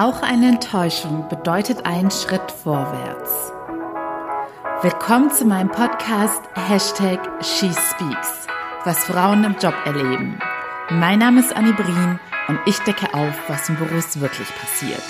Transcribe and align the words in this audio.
Auch 0.00 0.22
eine 0.22 0.48
Enttäuschung 0.48 1.28
bedeutet 1.28 1.84
einen 1.84 2.10
Schritt 2.10 2.50
vorwärts. 2.50 3.52
Willkommen 4.80 5.30
zu 5.30 5.44
meinem 5.44 5.70
Podcast 5.70 6.40
Hashtag 6.54 7.20
SheSpeaks, 7.42 8.46
was 8.84 9.04
Frauen 9.04 9.44
im 9.44 9.56
Job 9.60 9.74
erleben. 9.84 10.38
Mein 10.88 11.18
Name 11.18 11.40
ist 11.40 11.54
Annie 11.54 11.74
Brien 11.74 12.18
und 12.48 12.58
ich 12.64 12.78
decke 12.78 13.12
auf, 13.12 13.34
was 13.48 13.68
im 13.68 13.76
Beruf 13.76 14.18
wirklich 14.18 14.48
passiert. 14.56 15.02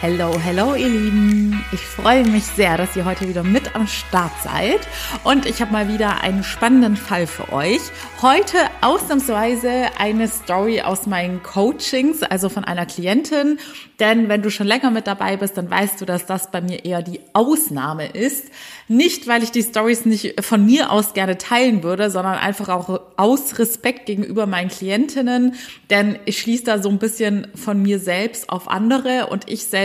Hello, 0.00 0.38
hello, 0.38 0.74
ihr 0.74 0.88
Lieben. 0.88 1.64
Ich 1.72 1.80
freue 1.80 2.26
mich 2.26 2.44
sehr, 2.44 2.76
dass 2.76 2.94
ihr 2.94 3.06
heute 3.06 3.26
wieder 3.28 3.42
mit 3.42 3.74
am 3.74 3.86
Start 3.86 4.32
seid. 4.42 4.80
Und 5.22 5.46
ich 5.46 5.62
habe 5.62 5.72
mal 5.72 5.88
wieder 5.88 6.20
einen 6.20 6.44
spannenden 6.44 6.96
Fall 6.96 7.26
für 7.26 7.52
euch. 7.52 7.80
Heute 8.20 8.58
ausnahmsweise 8.82 9.70
eine 9.98 10.28
Story 10.28 10.82
aus 10.82 11.06
meinen 11.06 11.42
Coachings, 11.42 12.22
also 12.22 12.48
von 12.48 12.64
einer 12.64 12.84
Klientin. 12.84 13.58
Denn 13.98 14.28
wenn 14.28 14.42
du 14.42 14.50
schon 14.50 14.66
länger 14.66 14.90
mit 14.90 15.06
dabei 15.06 15.36
bist, 15.36 15.56
dann 15.56 15.70
weißt 15.70 16.00
du, 16.00 16.04
dass 16.04 16.26
das 16.26 16.50
bei 16.50 16.60
mir 16.60 16.84
eher 16.84 17.00
die 17.00 17.20
Ausnahme 17.32 18.08
ist. 18.08 18.48
Nicht, 18.88 19.26
weil 19.26 19.42
ich 19.42 19.52
die 19.52 19.62
Stories 19.62 20.04
nicht 20.04 20.44
von 20.44 20.66
mir 20.66 20.90
aus 20.90 21.14
gerne 21.14 21.38
teilen 21.38 21.82
würde, 21.82 22.10
sondern 22.10 22.34
einfach 22.34 22.68
auch 22.68 23.00
aus 23.16 23.58
Respekt 23.58 24.04
gegenüber 24.04 24.46
meinen 24.46 24.68
Klientinnen. 24.68 25.54
Denn 25.88 26.18
ich 26.26 26.40
schließe 26.40 26.64
da 26.64 26.82
so 26.82 26.90
ein 26.90 26.98
bisschen 26.98 27.46
von 27.54 27.80
mir 27.80 28.00
selbst 28.00 28.50
auf 28.50 28.68
andere 28.68 29.28
und 29.28 29.48
ich 29.48 29.64
selbst 29.64 29.83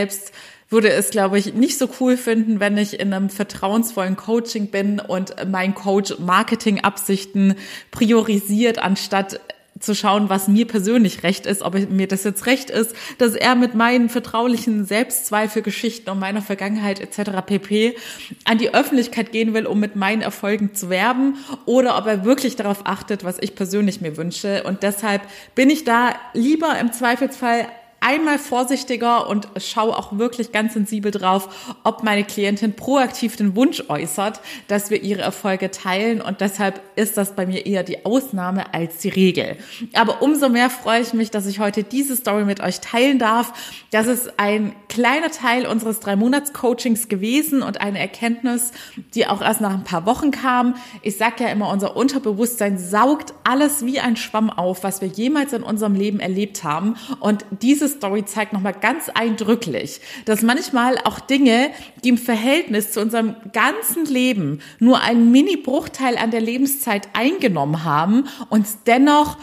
würde 0.69 0.91
es, 0.91 1.09
glaube 1.09 1.39
ich, 1.39 1.53
nicht 1.53 1.77
so 1.77 1.89
cool 1.99 2.15
finden, 2.15 2.59
wenn 2.59 2.77
ich 2.77 2.99
in 2.99 3.13
einem 3.13 3.29
vertrauensvollen 3.29 4.15
Coaching 4.15 4.67
bin 4.67 4.99
und 4.99 5.33
mein 5.49 5.73
Coach 5.73 6.19
Marketingabsichten 6.19 7.55
priorisiert, 7.91 8.77
anstatt 8.77 9.39
zu 9.79 9.95
schauen, 9.95 10.29
was 10.29 10.47
mir 10.47 10.67
persönlich 10.67 11.23
recht 11.23 11.45
ist, 11.45 11.61
ob 11.61 11.73
mir 11.89 12.07
das 12.07 12.23
jetzt 12.23 12.45
recht 12.45 12.69
ist, 12.69 12.93
dass 13.17 13.33
er 13.33 13.55
mit 13.55 13.75
meinen 13.75 14.09
vertraulichen 14.09 14.85
Selbstzweifelgeschichten 14.85 16.11
und 16.11 16.19
meiner 16.19 16.41
Vergangenheit 16.41 16.99
etc. 16.99 17.31
pp. 17.45 17.95
an 18.43 18.57
die 18.57 18.73
Öffentlichkeit 18.73 19.31
gehen 19.31 19.53
will, 19.53 19.65
um 19.65 19.79
mit 19.79 19.95
meinen 19.95 20.21
Erfolgen 20.21 20.75
zu 20.75 20.89
werben 20.89 21.37
oder 21.65 21.97
ob 21.97 22.07
er 22.07 22.25
wirklich 22.25 22.55
darauf 22.55 22.85
achtet, 22.85 23.23
was 23.23 23.37
ich 23.39 23.55
persönlich 23.55 24.01
mir 24.01 24.17
wünsche. 24.17 24.63
Und 24.63 24.83
deshalb 24.83 25.21
bin 25.55 25.69
ich 25.69 25.85
da 25.85 26.13
lieber 26.33 26.77
im 26.77 26.91
Zweifelsfall 26.91 27.67
einmal 28.01 28.39
vorsichtiger 28.39 29.27
und 29.27 29.47
schaue 29.57 29.97
auch 29.97 30.17
wirklich 30.17 30.51
ganz 30.51 30.73
sensibel 30.73 31.11
drauf, 31.11 31.75
ob 31.83 32.03
meine 32.03 32.23
Klientin 32.23 32.73
proaktiv 32.73 33.35
den 33.35 33.55
Wunsch 33.55 33.83
äußert, 33.87 34.41
dass 34.67 34.89
wir 34.89 35.01
ihre 35.01 35.21
Erfolge 35.21 35.71
teilen. 35.71 36.21
Und 36.21 36.41
deshalb 36.41 36.81
ist 36.95 37.17
das 37.17 37.35
bei 37.35 37.45
mir 37.45 37.65
eher 37.65 37.83
die 37.83 38.05
Ausnahme 38.05 38.73
als 38.73 38.97
die 38.97 39.09
Regel. 39.09 39.57
Aber 39.93 40.21
umso 40.21 40.49
mehr 40.49 40.69
freue 40.69 41.01
ich 41.01 41.13
mich, 41.13 41.31
dass 41.31 41.45
ich 41.45 41.59
heute 41.59 41.83
diese 41.83 42.15
Story 42.15 42.45
mit 42.45 42.59
euch 42.61 42.79
teilen 42.79 43.19
darf. 43.19 43.53
Das 43.91 44.07
ist 44.07 44.39
ein 44.39 44.73
kleiner 44.87 45.31
Teil 45.31 45.65
unseres 45.65 45.99
drei 45.99 46.15
Monats 46.15 46.53
Coachings 46.53 47.07
gewesen 47.07 47.61
und 47.61 47.81
eine 47.81 47.99
Erkenntnis, 47.99 48.71
die 49.13 49.27
auch 49.27 49.41
erst 49.41 49.61
nach 49.61 49.73
ein 49.73 49.83
paar 49.83 50.05
Wochen 50.05 50.31
kam. 50.31 50.75
Ich 51.01 51.17
sage 51.17 51.43
ja 51.43 51.49
immer, 51.49 51.69
unser 51.69 51.95
Unterbewusstsein 51.95 52.77
saugt 52.77 53.33
alles 53.43 53.85
wie 53.85 53.99
ein 53.99 54.15
Schwamm 54.15 54.49
auf, 54.49 54.83
was 54.83 55.01
wir 55.01 55.07
jemals 55.07 55.53
in 55.53 55.63
unserem 55.63 55.95
Leben 55.95 56.19
erlebt 56.19 56.63
haben. 56.63 56.95
Und 57.19 57.45
dieses 57.61 57.88
Story 57.89 58.25
zeigt 58.25 58.53
nochmal 58.53 58.73
ganz 58.73 59.09
eindrücklich, 59.09 60.01
dass 60.25 60.41
manchmal 60.41 60.97
auch 61.03 61.19
Dinge, 61.19 61.71
die 62.03 62.09
im 62.09 62.17
Verhältnis 62.17 62.91
zu 62.91 63.01
unserem 63.01 63.35
ganzen 63.51 64.05
Leben 64.05 64.61
nur 64.79 65.01
einen 65.01 65.31
Mini-Bruchteil 65.31 66.17
an 66.17 66.31
der 66.31 66.41
Lebenszeit 66.41 67.09
eingenommen 67.13 67.83
haben, 67.83 68.27
uns 68.49 68.79
dennoch 68.85 69.37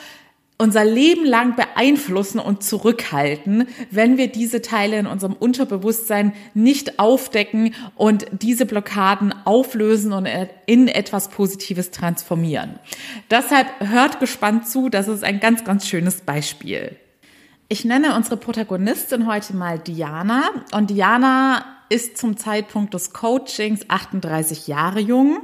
unser 0.58 0.84
Leben 0.84 1.24
lang 1.24 1.54
beeinflussen 1.54 2.38
und 2.38 2.62
zurückhalten, 2.62 3.68
wenn 3.90 4.16
wir 4.16 4.28
diese 4.28 4.62
Teile 4.62 4.98
in 4.98 5.06
unserem 5.06 5.34
Unterbewusstsein 5.34 6.32
nicht 6.54 6.98
aufdecken 6.98 7.74
und 7.94 8.26
diese 8.30 8.64
Blockaden 8.64 9.34
auflösen 9.44 10.12
und 10.12 10.26
in 10.64 10.88
etwas 10.88 11.28
Positives 11.28 11.90
transformieren. 11.90 12.78
Deshalb 13.30 13.68
hört 13.80 14.18
gespannt 14.18 14.66
zu, 14.66 14.88
das 14.88 15.08
ist 15.08 15.24
ein 15.24 15.40
ganz, 15.40 15.64
ganz 15.64 15.86
schönes 15.86 16.22
Beispiel. 16.22 16.96
Ich 17.68 17.84
nenne 17.84 18.14
unsere 18.14 18.36
Protagonistin 18.36 19.26
heute 19.26 19.56
mal 19.56 19.80
Diana. 19.80 20.50
Und 20.72 20.90
Diana 20.90 21.64
ist 21.88 22.16
zum 22.16 22.36
Zeitpunkt 22.36 22.94
des 22.94 23.12
Coachings 23.12 23.80
38 23.88 24.68
Jahre 24.68 25.00
jung. 25.00 25.40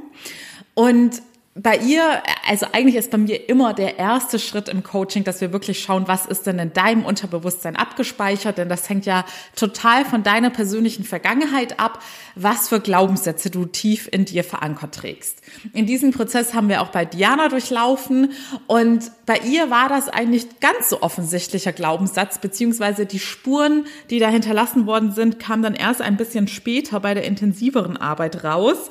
Und 0.73 1.21
bei 1.55 1.77
ihr, 1.77 2.23
also 2.47 2.65
eigentlich 2.71 2.95
ist 2.95 3.11
bei 3.11 3.19
mir 3.19 3.47
immer 3.47 3.75
der 3.75 3.99
erste 3.99 4.39
Schritt 4.39 4.69
im 4.69 4.81
Coaching, 4.81 5.23
dass 5.23 5.39
wir 5.39 5.53
wirklich 5.53 5.79
schauen, 5.79 6.07
was 6.07 6.25
ist 6.25 6.47
denn 6.47 6.57
in 6.57 6.73
deinem 6.73 7.05
Unterbewusstsein 7.05 7.75
abgespeichert, 7.75 8.57
denn 8.57 8.69
das 8.69 8.89
hängt 8.89 9.05
ja 9.05 9.23
total 9.55 10.03
von 10.03 10.23
deiner 10.23 10.49
persönlichen 10.49 11.03
Vergangenheit 11.03 11.79
ab, 11.79 12.01
was 12.33 12.69
für 12.69 12.79
Glaubenssätze 12.79 13.51
du 13.51 13.65
tief 13.65 14.09
in 14.11 14.25
dir 14.25 14.43
verankert 14.43 14.95
trägst. 14.95 15.43
In 15.73 15.85
diesem 15.85 16.09
Prozess 16.09 16.55
haben 16.55 16.69
wir 16.69 16.81
auch 16.81 16.89
bei 16.89 17.05
Diana 17.05 17.49
durchlaufen 17.49 18.31
und 18.65 19.11
bei 19.27 19.37
ihr 19.37 19.69
war 19.69 19.89
das 19.89 20.09
ein 20.09 20.31
nicht 20.31 20.59
ganz 20.59 20.89
so 20.89 21.03
offensichtlicher 21.03 21.71
Glaubenssatz, 21.71 22.39
beziehungsweise 22.39 23.05
die 23.05 23.19
Spuren, 23.19 23.85
die 24.09 24.17
da 24.17 24.29
hinterlassen 24.29 24.87
worden 24.87 25.11
sind, 25.11 25.37
kamen 25.37 25.61
dann 25.61 25.75
erst 25.75 26.01
ein 26.01 26.17
bisschen 26.17 26.47
später 26.47 26.99
bei 26.99 27.13
der 27.13 27.25
intensiveren 27.25 27.95
Arbeit 27.95 28.43
raus. 28.43 28.89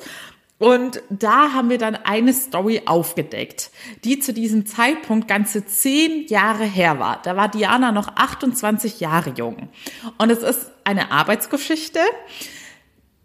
Und 0.59 1.01
da 1.09 1.51
haben 1.53 1.69
wir 1.69 1.77
dann 1.77 1.95
eine 1.95 2.31
Story 2.31 2.83
aufgedeckt, 2.85 3.71
die 4.03 4.19
zu 4.19 4.33
diesem 4.33 4.65
Zeitpunkt 4.65 5.27
ganze 5.27 5.65
zehn 5.65 6.27
Jahre 6.27 6.63
her 6.63 6.99
war. 6.99 7.21
Da 7.23 7.35
war 7.35 7.49
Diana 7.49 7.91
noch 7.91 8.15
28 8.15 8.99
Jahre 8.99 9.31
jung. 9.31 9.69
Und 10.17 10.29
es 10.29 10.43
ist 10.43 10.71
eine 10.83 11.11
Arbeitsgeschichte, 11.11 11.99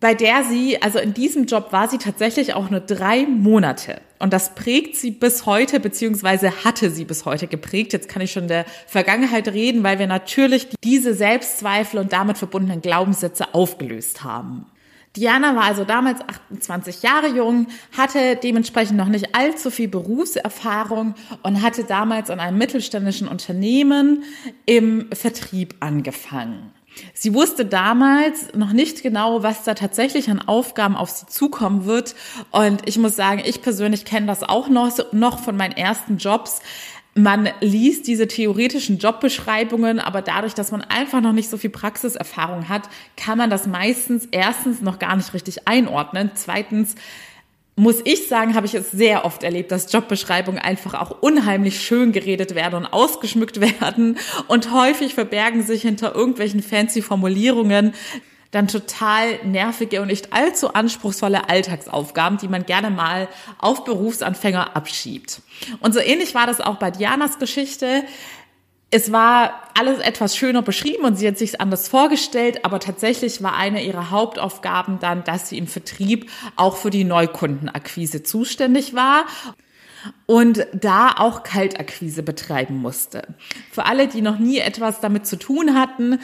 bei 0.01 0.15
der 0.15 0.45
sie, 0.45 0.81
also 0.81 0.99
in 0.99 1.13
diesem 1.13 1.47
Job 1.47 1.73
war 1.73 1.89
sie 1.89 1.99
tatsächlich 1.99 2.55
auch 2.55 2.71
nur 2.71 2.81
drei 2.81 3.27
Monate. 3.27 4.01
Und 4.21 4.33
das 4.33 4.55
prägt 4.55 4.97
sie 4.97 5.11
bis 5.11 5.47
heute, 5.47 5.81
beziehungsweise 5.81 6.65
hatte 6.65 6.91
sie 6.91 7.05
bis 7.05 7.25
heute 7.25 7.47
geprägt. 7.47 7.93
Jetzt 7.93 8.09
kann 8.09 8.23
ich 8.23 8.33
schon 8.33 8.49
der 8.49 8.65
Vergangenheit 8.87 9.49
reden, 9.49 9.83
weil 9.83 9.99
wir 9.99 10.07
natürlich 10.07 10.69
diese 10.83 11.15
Selbstzweifel 11.15 12.01
und 12.01 12.13
damit 12.13 12.39
verbundenen 12.39 12.81
Glaubenssätze 12.81 13.55
aufgelöst 13.55 14.25
haben. 14.25 14.67
Diana 15.19 15.57
war 15.57 15.65
also 15.65 15.85
damals 15.85 16.21
28 16.21 17.03
Jahre 17.03 17.27
jung, 17.27 17.67
hatte 17.97 18.37
dementsprechend 18.37 18.97
noch 18.97 19.09
nicht 19.09 19.35
allzu 19.35 19.71
viel 19.71 19.89
Berufserfahrung 19.89 21.15
und 21.43 21.61
hatte 21.61 21.83
damals 21.83 22.31
in 22.31 22.39
einem 22.39 22.57
mittelständischen 22.57 23.27
Unternehmen 23.27 24.23
im 24.65 25.09
Vertrieb 25.13 25.75
angefangen. 25.81 26.73
Sie 27.15 27.35
wusste 27.35 27.65
damals 27.65 28.55
noch 28.55 28.73
nicht 28.73 29.03
genau, 29.03 29.43
was 29.43 29.65
da 29.65 29.75
tatsächlich 29.75 30.31
an 30.31 30.41
Aufgaben 30.41 30.97
auf 30.97 31.11
sie 31.11 31.27
zukommen 31.27 31.85
wird. 31.85 32.15
Und 32.51 32.89
ich 32.89 32.99
muss 32.99 33.17
sagen, 33.17 33.43
ich 33.45 33.63
persönlich 33.63 34.05
kenne 34.05 34.27
das 34.27 34.43
auch 34.43 34.69
noch, 34.69 34.91
noch 35.13 35.41
von 35.41 35.57
meinen 35.57 35.77
ersten 35.77 36.19
Jobs 36.19 36.61
man 37.19 37.49
liest 37.61 38.07
diese 38.07 38.29
theoretischen 38.29 38.99
Jobbeschreibungen, 38.99 39.99
aber 39.99 40.23
dadurch, 40.23 40.55
dass 40.55 40.71
man 40.71 40.83
einfach 40.83 41.21
noch 41.21 41.33
nicht 41.33 41.51
so 41.51 41.57
viel 41.57 41.71
Praxiserfahrung 41.71 42.69
hat, 42.69 42.89
kann 43.17 43.39
man 43.39 43.51
das 43.51 43.67
meistens 43.67 44.29
erstens 44.31 44.81
noch 44.83 44.99
gar 44.99 45.17
nicht 45.17 45.35
richtig 45.35 45.67
einordnen. 45.67 46.31
Zweitens 46.35 46.95
muss 47.75 48.01
ich 48.05 48.29
sagen, 48.29 48.55
habe 48.55 48.67
ich 48.67 48.75
es 48.75 48.91
sehr 48.91 49.25
oft 49.25 49.43
erlebt, 49.43 49.71
dass 49.71 49.93
Jobbeschreibungen 49.93 50.61
einfach 50.61 50.95
auch 50.95 51.23
unheimlich 51.23 51.81
schön 51.81 52.13
geredet 52.13 52.55
werden 52.55 52.75
und 52.75 52.87
ausgeschmückt 52.87 53.61
werden 53.81 54.19
und 54.47 54.73
häufig 54.73 55.15
verbergen 55.15 55.63
sich 55.63 55.83
hinter 55.83 56.15
irgendwelchen 56.15 56.63
fancy 56.63 57.03
Formulierungen 57.03 57.95
dann 58.51 58.69
total 58.69 59.45
nervige 59.45 60.01
und 60.01 60.09
nicht 60.09 60.33
allzu 60.33 60.73
anspruchsvolle 60.73 61.49
Alltagsaufgaben, 61.49 62.39
die 62.39 62.49
man 62.49 62.65
gerne 62.65 62.91
mal 62.91 63.29
auf 63.59 63.85
Berufsanfänger 63.85 64.75
abschiebt. 64.75 65.43
Und 65.81 65.93
so 65.93 66.01
ähnlich 66.01 66.35
war 66.35 66.47
das 66.47 66.61
auch 66.61 66.77
bei 66.77 66.91
Dianas 66.91 67.39
Geschichte. 67.39 68.05
Es 68.91 69.13
war 69.13 69.65
alles 69.79 69.99
etwas 69.99 70.35
schöner 70.35 70.63
beschrieben 70.63 71.05
und 71.05 71.17
sie 71.17 71.29
hat 71.29 71.37
sich 71.37 71.61
anders 71.61 71.89
vorgestellt, 71.89 72.65
aber 72.65 72.81
tatsächlich 72.81 73.43
war 73.43 73.55
eine 73.55 73.85
ihrer 73.85 74.11
Hauptaufgaben 74.11 74.99
dann, 74.99 75.25
dass 75.25 75.51
sie 75.51 75.59
im 75.59 75.67
Vertrieb 75.67 76.31
auch 76.57 76.79
für 76.79 76.89
die 76.89 77.05
Neukundenakquise 77.05 78.23
zuständig 78.23 78.95
war 78.95 79.27
und 80.27 80.67
da 80.73 81.15
auch 81.19 81.43
Kaltakquise 81.43 82.23
betreiben 82.23 82.77
musste. 82.77 83.35
Für 83.71 83.85
alle, 83.85 84.09
die 84.09 84.23
noch 84.23 84.39
nie 84.39 84.59
etwas 84.59 85.01
damit 85.01 85.27
zu 85.27 85.37
tun 85.37 85.75
hatten, 85.75 86.19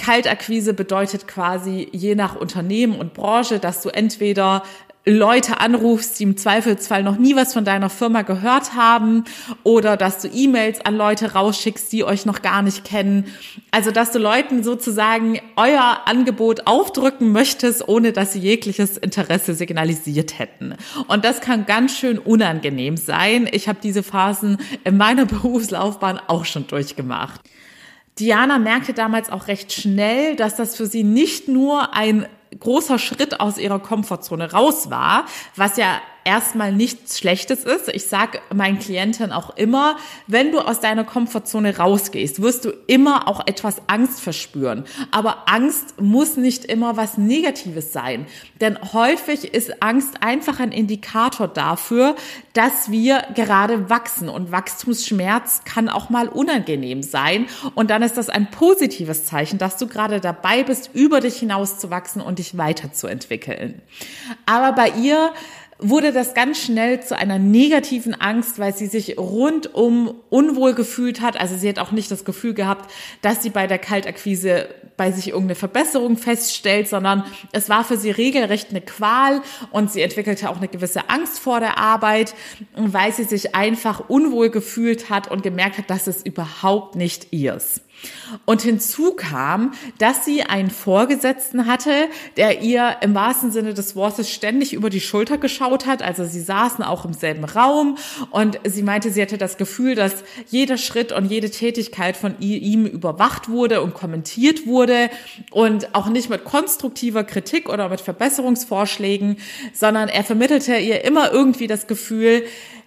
Kaltakquise 0.00 0.72
bedeutet 0.72 1.28
quasi 1.28 1.88
je 1.92 2.14
nach 2.14 2.34
Unternehmen 2.34 2.98
und 2.98 3.12
Branche, 3.12 3.58
dass 3.58 3.82
du 3.82 3.90
entweder 3.90 4.62
Leute 5.06 5.60
anrufst, 5.60 6.18
die 6.18 6.24
im 6.24 6.36
Zweifelsfall 6.36 7.02
noch 7.02 7.16
nie 7.18 7.34
was 7.36 7.52
von 7.52 7.64
deiner 7.64 7.88
Firma 7.88 8.22
gehört 8.22 8.74
haben 8.74 9.24
oder 9.62 9.96
dass 9.96 10.20
du 10.20 10.28
E-Mails 10.28 10.84
an 10.84 10.96
Leute 10.96 11.32
rausschickst, 11.32 11.90
die 11.92 12.04
euch 12.04 12.26
noch 12.26 12.42
gar 12.42 12.62
nicht 12.62 12.84
kennen. 12.84 13.26
Also, 13.70 13.90
dass 13.90 14.12
du 14.12 14.18
Leuten 14.18 14.62
sozusagen 14.62 15.38
euer 15.56 16.02
Angebot 16.04 16.66
aufdrücken 16.66 17.32
möchtest, 17.32 17.86
ohne 17.88 18.12
dass 18.12 18.34
sie 18.34 18.40
jegliches 18.40 18.96
Interesse 18.98 19.54
signalisiert 19.54 20.38
hätten. 20.38 20.76
Und 21.08 21.24
das 21.24 21.40
kann 21.40 21.66
ganz 21.66 21.96
schön 21.96 22.18
unangenehm 22.18 22.96
sein. 22.96 23.48
Ich 23.52 23.68
habe 23.68 23.78
diese 23.82 24.02
Phasen 24.02 24.58
in 24.84 24.96
meiner 24.96 25.24
Berufslaufbahn 25.26 26.20
auch 26.26 26.44
schon 26.44 26.66
durchgemacht. 26.66 27.40
Diana 28.20 28.58
merkte 28.58 28.92
damals 28.92 29.30
auch 29.30 29.48
recht 29.48 29.72
schnell, 29.72 30.36
dass 30.36 30.54
das 30.54 30.76
für 30.76 30.86
sie 30.86 31.02
nicht 31.02 31.48
nur 31.48 31.94
ein 31.94 32.26
großer 32.58 32.98
Schritt 32.98 33.40
aus 33.40 33.58
ihrer 33.58 33.78
Komfortzone 33.78 34.52
raus 34.52 34.90
war, 34.90 35.24
was 35.56 35.76
ja 35.76 36.00
erstmal 36.24 36.72
nichts 36.72 37.18
Schlechtes 37.18 37.64
ist. 37.64 37.88
Ich 37.88 38.06
sage 38.06 38.40
meinen 38.54 38.78
Klienten 38.78 39.32
auch 39.32 39.56
immer, 39.56 39.96
wenn 40.26 40.52
du 40.52 40.60
aus 40.60 40.80
deiner 40.80 41.04
Komfortzone 41.04 41.76
rausgehst, 41.76 42.42
wirst 42.42 42.64
du 42.64 42.72
immer 42.86 43.28
auch 43.28 43.46
etwas 43.46 43.82
Angst 43.86 44.20
verspüren. 44.20 44.84
Aber 45.10 45.48
Angst 45.48 46.00
muss 46.00 46.36
nicht 46.36 46.64
immer 46.64 46.96
was 46.96 47.18
Negatives 47.18 47.92
sein. 47.92 48.26
Denn 48.60 48.78
häufig 48.92 49.54
ist 49.54 49.82
Angst 49.82 50.22
einfach 50.22 50.60
ein 50.60 50.72
Indikator 50.72 51.48
dafür, 51.48 52.16
dass 52.52 52.90
wir 52.90 53.22
gerade 53.34 53.88
wachsen. 53.90 54.28
Und 54.28 54.52
Wachstumsschmerz 54.52 55.62
kann 55.64 55.88
auch 55.88 56.10
mal 56.10 56.28
unangenehm 56.28 57.02
sein. 57.02 57.46
Und 57.74 57.90
dann 57.90 58.02
ist 58.02 58.16
das 58.16 58.28
ein 58.28 58.50
positives 58.50 59.24
Zeichen, 59.26 59.58
dass 59.58 59.76
du 59.76 59.86
gerade 59.86 60.20
dabei 60.20 60.62
bist, 60.62 60.90
über 60.92 61.20
dich 61.20 61.36
hinaus 61.36 61.78
zu 61.78 61.90
wachsen 61.90 62.20
und 62.20 62.38
dich 62.38 62.56
weiterzuentwickeln. 62.56 63.82
Aber 64.46 64.72
bei 64.72 64.90
ihr 64.90 65.32
wurde 65.80 66.12
das 66.12 66.34
ganz 66.34 66.58
schnell 66.58 67.00
zu 67.02 67.16
einer 67.16 67.38
negativen 67.38 68.14
Angst, 68.14 68.58
weil 68.58 68.74
sie 68.74 68.86
sich 68.86 69.18
rundum 69.18 70.14
unwohl 70.28 70.74
gefühlt 70.74 71.20
hat. 71.20 71.38
Also 71.40 71.56
sie 71.56 71.68
hat 71.68 71.78
auch 71.78 71.92
nicht 71.92 72.10
das 72.10 72.24
Gefühl 72.24 72.54
gehabt, 72.54 72.90
dass 73.22 73.42
sie 73.42 73.50
bei 73.50 73.66
der 73.66 73.78
Kaltakquise 73.78 74.68
bei 74.96 75.12
sich 75.12 75.28
irgendeine 75.28 75.54
Verbesserung 75.54 76.18
feststellt, 76.18 76.86
sondern 76.86 77.24
es 77.52 77.70
war 77.70 77.84
für 77.84 77.96
sie 77.96 78.10
regelrecht 78.10 78.68
eine 78.70 78.82
Qual 78.82 79.40
und 79.70 79.90
sie 79.90 80.02
entwickelte 80.02 80.50
auch 80.50 80.58
eine 80.58 80.68
gewisse 80.68 81.08
Angst 81.08 81.38
vor 81.38 81.58
der 81.58 81.78
Arbeit, 81.78 82.34
weil 82.76 83.10
sie 83.12 83.24
sich 83.24 83.54
einfach 83.54 84.10
unwohl 84.10 84.50
gefühlt 84.50 85.08
hat 85.08 85.30
und 85.30 85.42
gemerkt 85.42 85.78
hat, 85.78 85.88
dass 85.88 86.06
es 86.06 86.22
überhaupt 86.22 86.96
nicht 86.96 87.32
ihrs. 87.32 87.80
Und 88.46 88.62
hinzu 88.62 89.12
kam, 89.12 89.72
dass 89.98 90.24
sie 90.24 90.42
einen 90.42 90.70
Vorgesetzten 90.70 91.66
hatte, 91.66 91.90
der 92.36 92.62
ihr 92.62 92.96
im 93.00 93.14
wahrsten 93.14 93.50
Sinne 93.50 93.74
des 93.74 93.96
Wortes 93.96 94.30
ständig 94.30 94.72
über 94.72 94.90
die 94.90 95.00
Schulter 95.00 95.38
geschaut 95.38 95.86
hat. 95.86 96.02
Also 96.02 96.24
sie 96.24 96.40
saßen 96.40 96.84
auch 96.84 97.04
im 97.04 97.12
selben 97.12 97.44
Raum 97.44 97.96
und 98.30 98.60
sie 98.64 98.82
meinte, 98.82 99.10
sie 99.10 99.22
hatte 99.22 99.38
das 99.38 99.56
Gefühl, 99.56 99.94
dass 99.94 100.24
jeder 100.48 100.78
Schritt 100.78 101.12
und 101.12 101.26
jede 101.26 101.50
Tätigkeit 101.50 102.16
von 102.16 102.38
ihm 102.40 102.86
überwacht 102.86 103.48
wurde 103.48 103.82
und 103.82 103.94
kommentiert 103.94 104.66
wurde 104.66 105.10
und 105.50 105.94
auch 105.94 106.08
nicht 106.08 106.30
mit 106.30 106.44
konstruktiver 106.44 107.24
Kritik 107.24 107.68
oder 107.68 107.88
mit 107.88 108.00
Verbesserungsvorschlägen, 108.00 109.36
sondern 109.72 110.08
er 110.08 110.24
vermittelte 110.24 110.76
ihr 110.76 111.04
immer 111.04 111.32
irgendwie 111.32 111.66
das 111.66 111.86
Gefühl, 111.86 112.44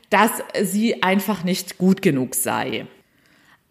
dass 0.09 0.31
sie 0.62 1.01
einfach 1.01 1.44
nicht 1.44 1.77
gut 1.77 2.01
genug 2.01 2.36
sei. 2.36 2.86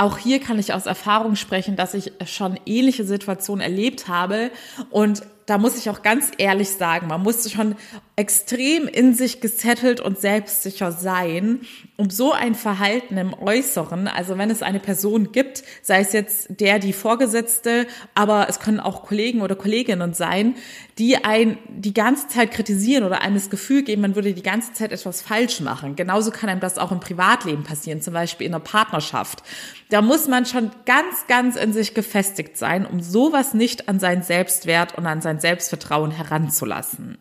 Auch 0.02 0.18
hier 0.18 0.40
kann 0.40 0.58
ich 0.58 0.74
aus 0.74 0.86
Erfahrung 0.86 1.36
sprechen, 1.36 1.76
dass 1.76 1.94
ich 1.94 2.10
schon 2.26 2.58
ähnliche 2.66 3.04
Situationen 3.04 3.62
erlebt 3.62 4.08
habe. 4.08 4.50
Und 4.90 5.22
da 5.46 5.58
muss 5.58 5.78
ich 5.78 5.88
auch 5.90 6.02
ganz 6.02 6.32
ehrlich 6.38 6.70
sagen, 6.70 7.06
man 7.06 7.22
muss 7.22 7.48
schon 7.52 7.76
extrem 8.14 8.88
in 8.88 9.14
sich 9.14 9.40
gesettelt 9.40 10.00
und 10.00 10.18
selbstsicher 10.20 10.92
sein, 10.92 11.60
um 11.96 12.10
so 12.10 12.32
ein 12.32 12.54
Verhalten 12.54 13.16
im 13.16 13.32
Äußeren, 13.32 14.06
also 14.06 14.36
wenn 14.36 14.50
es 14.50 14.62
eine 14.62 14.80
Person 14.80 15.32
gibt, 15.32 15.64
sei 15.80 16.00
es 16.00 16.12
jetzt 16.12 16.60
der, 16.60 16.78
die 16.78 16.92
Vorgesetzte, 16.92 17.86
aber 18.14 18.48
es 18.50 18.60
können 18.60 18.80
auch 18.80 19.04
Kollegen 19.04 19.40
oder 19.40 19.56
Kolleginnen 19.56 20.12
sein, 20.12 20.56
die 20.98 21.24
ein 21.24 21.56
die 21.68 21.94
ganze 21.94 22.28
Zeit 22.28 22.50
kritisieren 22.50 23.04
oder 23.04 23.22
einem 23.22 23.36
das 23.36 23.48
Gefühl 23.48 23.82
geben, 23.82 24.02
man 24.02 24.14
würde 24.14 24.34
die 24.34 24.42
ganze 24.42 24.74
Zeit 24.74 24.92
etwas 24.92 25.22
falsch 25.22 25.60
machen. 25.60 25.96
Genauso 25.96 26.30
kann 26.30 26.50
einem 26.50 26.60
das 26.60 26.76
auch 26.76 26.92
im 26.92 27.00
Privatleben 27.00 27.64
passieren, 27.64 28.02
zum 28.02 28.12
Beispiel 28.12 28.46
in 28.46 28.52
einer 28.52 28.62
Partnerschaft. 28.62 29.42
Da 29.88 30.02
muss 30.02 30.28
man 30.28 30.44
schon 30.44 30.70
ganz, 30.84 31.26
ganz 31.28 31.56
in 31.56 31.72
sich 31.72 31.94
gefestigt 31.94 32.58
sein, 32.58 32.84
um 32.84 33.00
sowas 33.00 33.54
nicht 33.54 33.88
an 33.88 33.98
seinen 33.98 34.22
Selbstwert 34.22 34.98
und 34.98 35.06
an 35.06 35.22
sein 35.22 35.40
Selbstvertrauen 35.40 36.10
heranzulassen. 36.10 37.16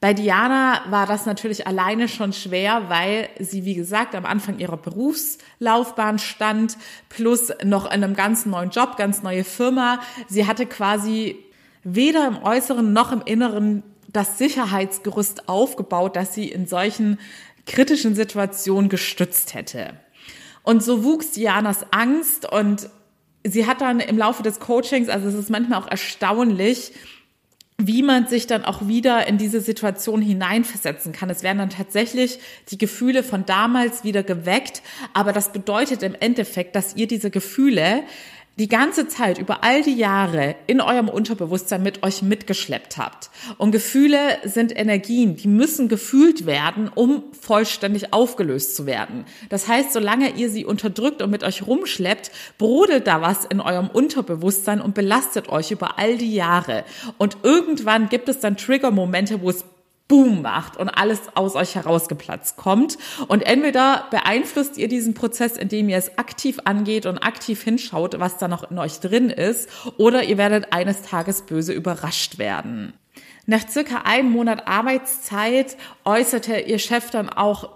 Bei 0.00 0.12
Diana 0.12 0.82
war 0.90 1.06
das 1.06 1.24
natürlich 1.24 1.66
alleine 1.66 2.08
schon 2.08 2.32
schwer, 2.32 2.88
weil 2.88 3.30
sie, 3.38 3.64
wie 3.64 3.74
gesagt, 3.74 4.14
am 4.14 4.26
Anfang 4.26 4.58
ihrer 4.58 4.76
Berufslaufbahn 4.76 6.18
stand, 6.18 6.76
plus 7.08 7.52
noch 7.64 7.86
in 7.86 8.04
einem 8.04 8.14
ganz 8.14 8.44
neuen 8.44 8.70
Job, 8.70 8.96
ganz 8.96 9.22
neue 9.22 9.44
Firma. 9.44 10.00
Sie 10.28 10.46
hatte 10.46 10.66
quasi 10.66 11.38
weder 11.84 12.26
im 12.26 12.42
Äußeren 12.42 12.92
noch 12.92 13.12
im 13.12 13.22
Inneren 13.22 13.82
das 14.08 14.38
Sicherheitsgerüst 14.38 15.48
aufgebaut, 15.48 16.16
dass 16.16 16.34
sie 16.34 16.48
in 16.48 16.66
solchen 16.66 17.18
kritischen 17.66 18.14
Situationen 18.14 18.88
gestützt 18.88 19.54
hätte. 19.54 19.94
Und 20.62 20.82
so 20.82 21.04
wuchs 21.04 21.32
Dianas 21.32 21.86
Angst 21.92 22.50
und 22.50 22.88
sie 23.44 23.66
hat 23.66 23.80
dann 23.80 24.00
im 24.00 24.16
Laufe 24.16 24.42
des 24.42 24.60
Coachings, 24.60 25.08
also 25.08 25.28
es 25.28 25.34
ist 25.34 25.50
manchmal 25.50 25.80
auch 25.80 25.88
erstaunlich, 25.88 26.92
wie 27.78 28.02
man 28.02 28.28
sich 28.28 28.46
dann 28.46 28.64
auch 28.64 28.86
wieder 28.86 29.26
in 29.26 29.36
diese 29.36 29.60
Situation 29.60 30.22
hineinversetzen 30.22 31.12
kann. 31.12 31.28
Es 31.28 31.42
werden 31.42 31.58
dann 31.58 31.70
tatsächlich 31.70 32.38
die 32.70 32.78
Gefühle 32.78 33.24
von 33.24 33.44
damals 33.46 34.04
wieder 34.04 34.22
geweckt, 34.22 34.82
aber 35.12 35.32
das 35.32 35.52
bedeutet 35.52 36.02
im 36.04 36.14
Endeffekt, 36.14 36.76
dass 36.76 36.94
ihr 36.94 37.08
diese 37.08 37.30
Gefühle 37.30 38.04
die 38.56 38.68
ganze 38.68 39.08
Zeit 39.08 39.38
über 39.38 39.64
all 39.64 39.82
die 39.82 39.96
Jahre 39.96 40.54
in 40.68 40.80
eurem 40.80 41.08
Unterbewusstsein 41.08 41.82
mit 41.82 42.04
euch 42.04 42.22
mitgeschleppt 42.22 42.98
habt. 42.98 43.30
Und 43.58 43.72
Gefühle 43.72 44.18
sind 44.44 44.76
Energien, 44.76 45.36
die 45.36 45.48
müssen 45.48 45.88
gefühlt 45.88 46.46
werden, 46.46 46.88
um 46.94 47.24
vollständig 47.38 48.12
aufgelöst 48.12 48.76
zu 48.76 48.86
werden. 48.86 49.24
Das 49.48 49.66
heißt, 49.66 49.92
solange 49.92 50.30
ihr 50.30 50.50
sie 50.50 50.64
unterdrückt 50.64 51.20
und 51.20 51.30
mit 51.30 51.42
euch 51.42 51.66
rumschleppt, 51.66 52.30
brodelt 52.58 53.08
da 53.08 53.20
was 53.20 53.44
in 53.44 53.60
eurem 53.60 53.88
Unterbewusstsein 53.88 54.80
und 54.80 54.94
belastet 54.94 55.48
euch 55.48 55.72
über 55.72 55.98
all 55.98 56.16
die 56.16 56.34
Jahre. 56.34 56.84
Und 57.18 57.38
irgendwann 57.42 58.08
gibt 58.08 58.28
es 58.28 58.38
dann 58.38 58.56
Triggermomente, 58.56 59.42
wo 59.42 59.50
es 59.50 59.64
Boom 60.06 60.42
macht 60.42 60.76
und 60.76 60.90
alles 60.90 61.20
aus 61.34 61.54
euch 61.54 61.74
herausgeplatzt 61.74 62.56
kommt. 62.56 62.98
Und 63.28 63.42
entweder 63.42 64.06
beeinflusst 64.10 64.76
ihr 64.76 64.88
diesen 64.88 65.14
Prozess, 65.14 65.56
indem 65.56 65.88
ihr 65.88 65.96
es 65.96 66.18
aktiv 66.18 66.58
angeht 66.64 67.06
und 67.06 67.18
aktiv 67.18 67.62
hinschaut, 67.62 68.20
was 68.20 68.36
da 68.36 68.46
noch 68.46 68.70
in 68.70 68.78
euch 68.78 69.00
drin 69.00 69.30
ist, 69.30 69.70
oder 69.96 70.24
ihr 70.24 70.36
werdet 70.36 70.72
eines 70.72 71.02
Tages 71.02 71.42
böse 71.42 71.72
überrascht 71.72 72.38
werden. 72.38 72.92
Nach 73.46 73.66
circa 73.68 74.02
einem 74.04 74.30
Monat 74.30 74.66
Arbeitszeit 74.66 75.76
äußerte 76.04 76.60
ihr 76.60 76.78
Chef 76.78 77.10
dann 77.10 77.28
auch 77.28 77.70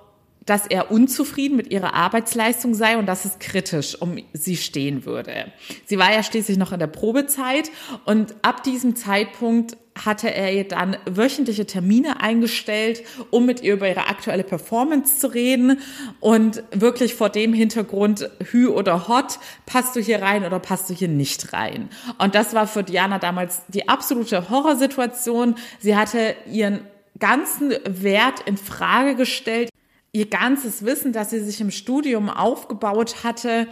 dass 0.48 0.66
er 0.66 0.90
unzufrieden 0.90 1.56
mit 1.56 1.70
ihrer 1.70 1.94
Arbeitsleistung 1.94 2.74
sei 2.74 2.96
und 2.96 3.06
dass 3.06 3.24
es 3.24 3.38
kritisch 3.38 4.00
um 4.00 4.18
sie 4.32 4.56
stehen 4.56 5.04
würde. 5.04 5.52
Sie 5.84 5.98
war 5.98 6.12
ja 6.12 6.22
schließlich 6.22 6.56
noch 6.56 6.72
in 6.72 6.78
der 6.78 6.86
Probezeit 6.86 7.70
und 8.04 8.34
ab 8.42 8.62
diesem 8.62 8.96
Zeitpunkt 8.96 9.76
hatte 10.04 10.32
er 10.32 10.52
ihr 10.52 10.64
dann 10.64 10.96
wöchentliche 11.06 11.66
Termine 11.66 12.20
eingestellt, 12.20 13.02
um 13.30 13.46
mit 13.46 13.62
ihr 13.62 13.75
über 13.75 13.88
ihre 13.88 14.06
aktuelle 14.06 14.44
Performance 14.44 15.18
zu 15.18 15.26
reden 15.34 15.80
und 16.20 16.62
wirklich 16.73 17.14
vor 17.14 17.30
dem 17.30 17.52
Hintergrund 17.52 18.30
Hü 18.50 18.68
oder 18.68 19.08
Hot, 19.08 19.38
passt 19.66 19.96
du 19.96 20.00
hier 20.00 20.23
rein 20.23 20.44
oder 20.44 20.61
passt 20.61 20.88
du 20.88 20.94
hier 20.94 21.08
nicht 21.08 21.52
rein? 21.52 21.88
Und 22.18 22.34
das 22.34 22.54
war 22.54 22.66
für 22.66 22.84
Diana 22.84 23.18
damals 23.18 23.62
die 23.68 23.88
absolute 23.88 24.50
Horrorsituation. 24.50 25.56
Sie 25.80 25.96
hatte 25.96 26.37
ihren 26.50 26.80
ganzen 27.18 27.75
Wert 27.84 28.40
in 28.46 28.56
Frage 28.56 29.16
gestellt 29.16 29.70
ihr 30.18 30.28
ganzes 30.28 30.84
Wissen, 30.84 31.12
das 31.12 31.30
sie 31.30 31.40
sich 31.40 31.60
im 31.60 31.70
Studium 31.70 32.28
aufgebaut 32.28 33.22
hatte, 33.22 33.68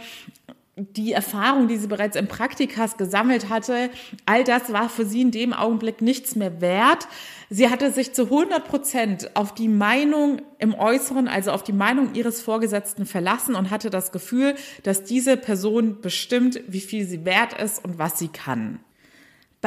die 0.77 1.11
Erfahrung, 1.11 1.67
die 1.67 1.77
sie 1.77 1.87
bereits 1.87 2.15
im 2.15 2.27
Praktikas 2.27 2.97
gesammelt 2.97 3.49
hatte, 3.49 3.89
all 4.27 4.43
das 4.43 4.71
war 4.71 4.89
für 4.89 5.05
sie 5.05 5.21
in 5.21 5.31
dem 5.31 5.51
Augenblick 5.51 6.01
nichts 6.01 6.35
mehr 6.35 6.61
wert. 6.61 7.07
Sie 7.49 7.69
hatte 7.69 7.91
sich 7.91 8.13
zu 8.13 8.25
100 8.25 8.65
Prozent 8.65 9.35
auf 9.35 9.55
die 9.55 9.69
Meinung 9.69 10.41
im 10.59 10.75
Äußeren, 10.75 11.27
also 11.27 11.51
auf 11.51 11.63
die 11.63 11.73
Meinung 11.73 12.13
ihres 12.13 12.41
Vorgesetzten 12.41 13.07
verlassen 13.07 13.55
und 13.55 13.71
hatte 13.71 13.89
das 13.89 14.11
Gefühl, 14.11 14.53
dass 14.83 15.03
diese 15.03 15.35
Person 15.35 15.99
bestimmt, 15.99 16.61
wie 16.67 16.81
viel 16.81 17.07
sie 17.07 17.25
wert 17.25 17.59
ist 17.59 17.83
und 17.83 17.97
was 17.97 18.19
sie 18.19 18.27
kann. 18.27 18.79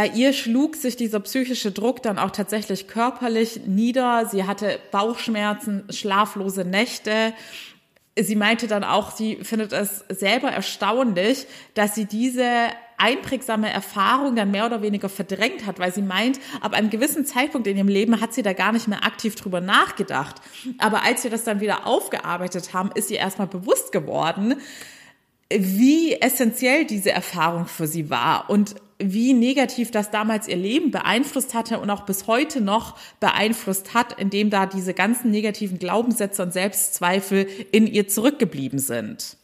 Bei 0.01 0.07
ihr 0.07 0.33
schlug 0.33 0.77
sich 0.77 0.97
dieser 0.97 1.21
psychische 1.21 1.73
Druck 1.73 2.03
dann 2.03 2.19
auch 2.19 2.31
tatsächlich 2.31 2.89
körperlich 2.89 3.67
nieder. 3.67 4.25
Sie 4.25 4.45
hatte 4.45 4.79
Bauchschmerzen, 4.93 5.85
schlaflose 5.91 6.65
Nächte. 6.65 7.35
Sie 8.19 8.35
meinte 8.35 8.67
dann 8.67 8.83
auch, 8.83 9.11
sie 9.11 9.37
findet 9.43 9.75
es 9.75 10.07
selber 10.09 10.49
erstaunlich, 10.49 11.47
dass 11.75 11.95
sie 11.95 12.07
diese 12.07 12.49
einprägsame 12.97 13.71
Erfahrung 13.71 14.37
dann 14.37 14.51
mehr 14.51 14.65
oder 14.65 14.81
weniger 14.81 15.11
verdrängt 15.11 15.67
hat, 15.67 15.79
weil 15.79 15.93
sie 15.93 16.01
meint, 16.01 16.41
ab 16.63 16.73
einem 16.73 16.89
gewissen 16.89 17.27
Zeitpunkt 17.27 17.67
in 17.67 17.77
ihrem 17.77 17.89
Leben 17.89 18.23
hat 18.23 18.33
sie 18.33 18.43
da 18.43 18.55
gar 18.55 18.73
nicht 18.73 18.89
mehr 18.89 19.05
aktiv 19.05 19.35
drüber 19.35 19.61
nachgedacht. 19.61 20.37
Aber 20.79 21.05
als 21.05 21.25
wir 21.25 21.31
das 21.31 21.45
dann 21.45 21.61
wieder 21.61 21.87
aufgearbeitet 21.87 22.73
haben, 22.73 22.91
ist 22.95 23.11
ihr 23.11 23.19
erstmal 23.19 23.49
bewusst 23.49 23.93
geworden, 23.93 24.55
wie 25.51 26.15
essentiell 26.15 26.87
diese 26.87 27.11
Erfahrung 27.11 27.67
für 27.67 27.87
sie 27.87 28.09
war 28.09 28.49
und 28.49 28.77
wie 29.01 29.33
negativ 29.33 29.91
das 29.91 30.11
damals 30.11 30.47
ihr 30.47 30.57
Leben 30.57 30.91
beeinflusst 30.91 31.55
hatte 31.55 31.81
und 31.81 31.91
auch 31.91 32.03
bis 32.03 32.27
heute 32.27 32.61
noch 32.61 32.97
beeinflusst 33.19 33.95
hat, 33.95 34.19
indem 34.19 34.51
da 34.51 34.67
diese 34.67 34.95
ganzen 34.95 35.31
negativen 35.31 35.79
Glaubenssätze 35.79 36.43
und 36.43 36.53
Selbstzweifel 36.53 37.47
in 37.73 37.87
ihr 37.87 38.09
zurückgeblieben 38.09 38.79
sind. 38.79 39.37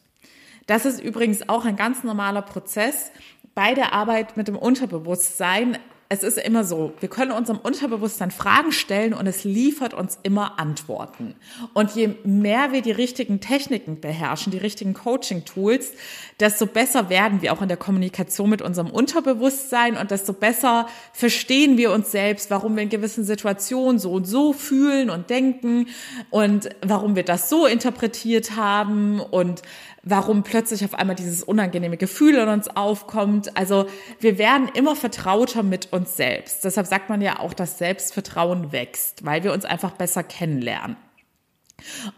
Das 0.66 0.84
ist 0.84 1.00
übrigens 1.00 1.48
auch 1.48 1.64
ein 1.64 1.76
ganz 1.76 2.04
normaler 2.04 2.42
Prozess 2.42 3.10
bei 3.54 3.74
der 3.74 3.92
Arbeit 3.92 4.36
mit 4.36 4.48
dem 4.48 4.56
Unterbewusstsein 4.56 5.78
es 6.08 6.22
ist 6.22 6.38
immer 6.38 6.62
so, 6.62 6.92
wir 7.00 7.08
können 7.08 7.32
unserem 7.32 7.58
Unterbewusstsein 7.58 8.30
Fragen 8.30 8.70
stellen 8.70 9.12
und 9.12 9.26
es 9.26 9.42
liefert 9.42 9.92
uns 9.92 10.18
immer 10.22 10.58
Antworten. 10.60 11.34
Und 11.74 11.96
je 11.96 12.10
mehr 12.22 12.70
wir 12.70 12.80
die 12.80 12.92
richtigen 12.92 13.40
Techniken 13.40 14.00
beherrschen, 14.00 14.52
die 14.52 14.58
richtigen 14.58 14.94
Coaching-Tools, 14.94 15.92
desto 16.38 16.66
besser 16.66 17.08
werden 17.08 17.42
wir 17.42 17.52
auch 17.52 17.60
in 17.60 17.68
der 17.68 17.76
Kommunikation 17.76 18.48
mit 18.48 18.62
unserem 18.62 18.88
Unterbewusstsein 18.88 19.96
und 19.96 20.12
desto 20.12 20.32
besser 20.32 20.86
verstehen 21.12 21.76
wir 21.76 21.90
uns 21.90 22.12
selbst, 22.12 22.50
warum 22.50 22.76
wir 22.76 22.84
in 22.84 22.88
gewissen 22.88 23.24
Situationen 23.24 23.98
so 23.98 24.12
und 24.12 24.26
so 24.26 24.52
fühlen 24.52 25.10
und 25.10 25.28
denken 25.28 25.88
und 26.30 26.68
warum 26.82 27.16
wir 27.16 27.24
das 27.24 27.48
so 27.48 27.66
interpretiert 27.66 28.54
haben 28.54 29.18
und 29.18 29.62
warum 30.08 30.44
plötzlich 30.44 30.84
auf 30.84 30.94
einmal 30.94 31.16
dieses 31.16 31.42
unangenehme 31.42 31.96
Gefühl 31.96 32.36
in 32.36 32.48
uns 32.48 32.68
aufkommt. 32.68 33.56
Also 33.56 33.86
wir 34.20 34.38
werden 34.38 34.68
immer 34.72 34.94
vertrauter 34.94 35.64
mit 35.64 35.92
uns 35.92 36.16
selbst. 36.16 36.64
Deshalb 36.64 36.86
sagt 36.86 37.10
man 37.10 37.20
ja 37.20 37.40
auch, 37.40 37.52
dass 37.52 37.78
Selbstvertrauen 37.78 38.70
wächst, 38.70 39.24
weil 39.26 39.42
wir 39.42 39.52
uns 39.52 39.64
einfach 39.64 39.90
besser 39.90 40.22
kennenlernen. 40.22 40.96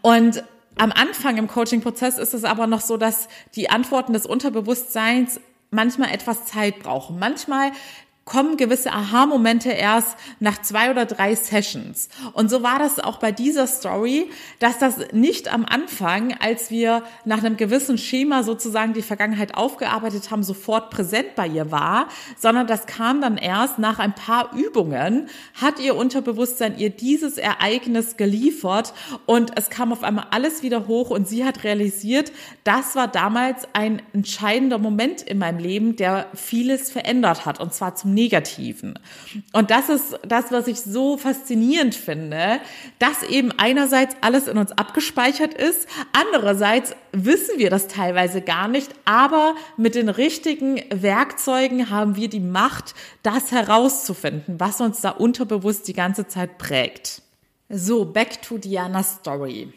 Und 0.02 0.44
am 0.76 0.92
Anfang 0.92 1.38
im 1.38 1.48
Coaching-Prozess 1.48 2.18
ist 2.18 2.34
es 2.34 2.44
aber 2.44 2.66
noch 2.66 2.82
so, 2.82 2.98
dass 2.98 3.26
die 3.54 3.70
Antworten 3.70 4.12
des 4.12 4.26
Unterbewusstseins 4.26 5.40
manchmal 5.70 6.12
etwas 6.12 6.44
Zeit 6.44 6.80
brauchen. 6.80 7.18
Manchmal 7.18 7.72
kommen 8.28 8.58
gewisse 8.58 8.92
Aha-Momente 8.92 9.70
erst 9.70 10.16
nach 10.38 10.60
zwei 10.60 10.90
oder 10.90 11.06
drei 11.06 11.34
Sessions. 11.34 12.10
Und 12.34 12.50
so 12.50 12.62
war 12.62 12.78
das 12.78 13.00
auch 13.00 13.18
bei 13.18 13.32
dieser 13.32 13.66
Story, 13.66 14.30
dass 14.58 14.78
das 14.78 14.98
nicht 15.12 15.52
am 15.52 15.64
Anfang, 15.64 16.36
als 16.38 16.70
wir 16.70 17.02
nach 17.24 17.38
einem 17.38 17.56
gewissen 17.56 17.96
Schema 17.96 18.42
sozusagen 18.42 18.92
die 18.92 19.02
Vergangenheit 19.02 19.56
aufgearbeitet 19.56 20.30
haben, 20.30 20.42
sofort 20.42 20.90
präsent 20.90 21.36
bei 21.36 21.46
ihr 21.46 21.70
war, 21.70 22.08
sondern 22.36 22.66
das 22.66 22.86
kam 22.86 23.22
dann 23.22 23.38
erst 23.38 23.78
nach 23.78 23.98
ein 23.98 24.14
paar 24.14 24.54
Übungen, 24.54 25.28
hat 25.54 25.80
ihr 25.80 25.96
Unterbewusstsein 25.96 26.78
ihr 26.78 26.90
dieses 26.90 27.38
Ereignis 27.38 28.18
geliefert 28.18 28.92
und 29.24 29.56
es 29.56 29.70
kam 29.70 29.90
auf 29.90 30.02
einmal 30.02 30.26
alles 30.32 30.62
wieder 30.62 30.86
hoch 30.86 31.08
und 31.08 31.26
sie 31.26 31.46
hat 31.46 31.64
realisiert, 31.64 32.32
das 32.64 32.94
war 32.94 33.08
damals 33.08 33.66
ein 33.72 34.02
entscheidender 34.12 34.78
Moment 34.78 35.22
in 35.22 35.38
meinem 35.38 35.58
Leben, 35.58 35.96
der 35.96 36.26
vieles 36.34 36.90
verändert 36.90 37.46
hat 37.46 37.58
und 37.58 37.72
zwar 37.72 37.94
zum 37.94 38.17
Negativen. 38.18 38.98
Und 39.52 39.70
das 39.70 39.88
ist 39.88 40.18
das, 40.26 40.50
was 40.50 40.66
ich 40.66 40.80
so 40.80 41.16
faszinierend 41.16 41.94
finde, 41.94 42.58
dass 42.98 43.22
eben 43.22 43.52
einerseits 43.56 44.16
alles 44.22 44.48
in 44.48 44.58
uns 44.58 44.72
abgespeichert 44.72 45.54
ist, 45.54 45.86
andererseits 46.12 46.96
wissen 47.12 47.58
wir 47.58 47.70
das 47.70 47.86
teilweise 47.86 48.40
gar 48.40 48.66
nicht, 48.66 48.90
aber 49.04 49.54
mit 49.76 49.94
den 49.94 50.08
richtigen 50.08 50.82
Werkzeugen 50.90 51.90
haben 51.90 52.16
wir 52.16 52.28
die 52.28 52.40
Macht, 52.40 52.96
das 53.22 53.52
herauszufinden, 53.52 54.58
was 54.58 54.80
uns 54.80 55.00
da 55.00 55.10
unterbewusst 55.10 55.86
die 55.86 55.92
ganze 55.92 56.26
Zeit 56.26 56.58
prägt. 56.58 57.22
So, 57.68 58.04
back 58.04 58.42
to 58.42 58.58
Diana's 58.58 59.18
Story. 59.20 59.72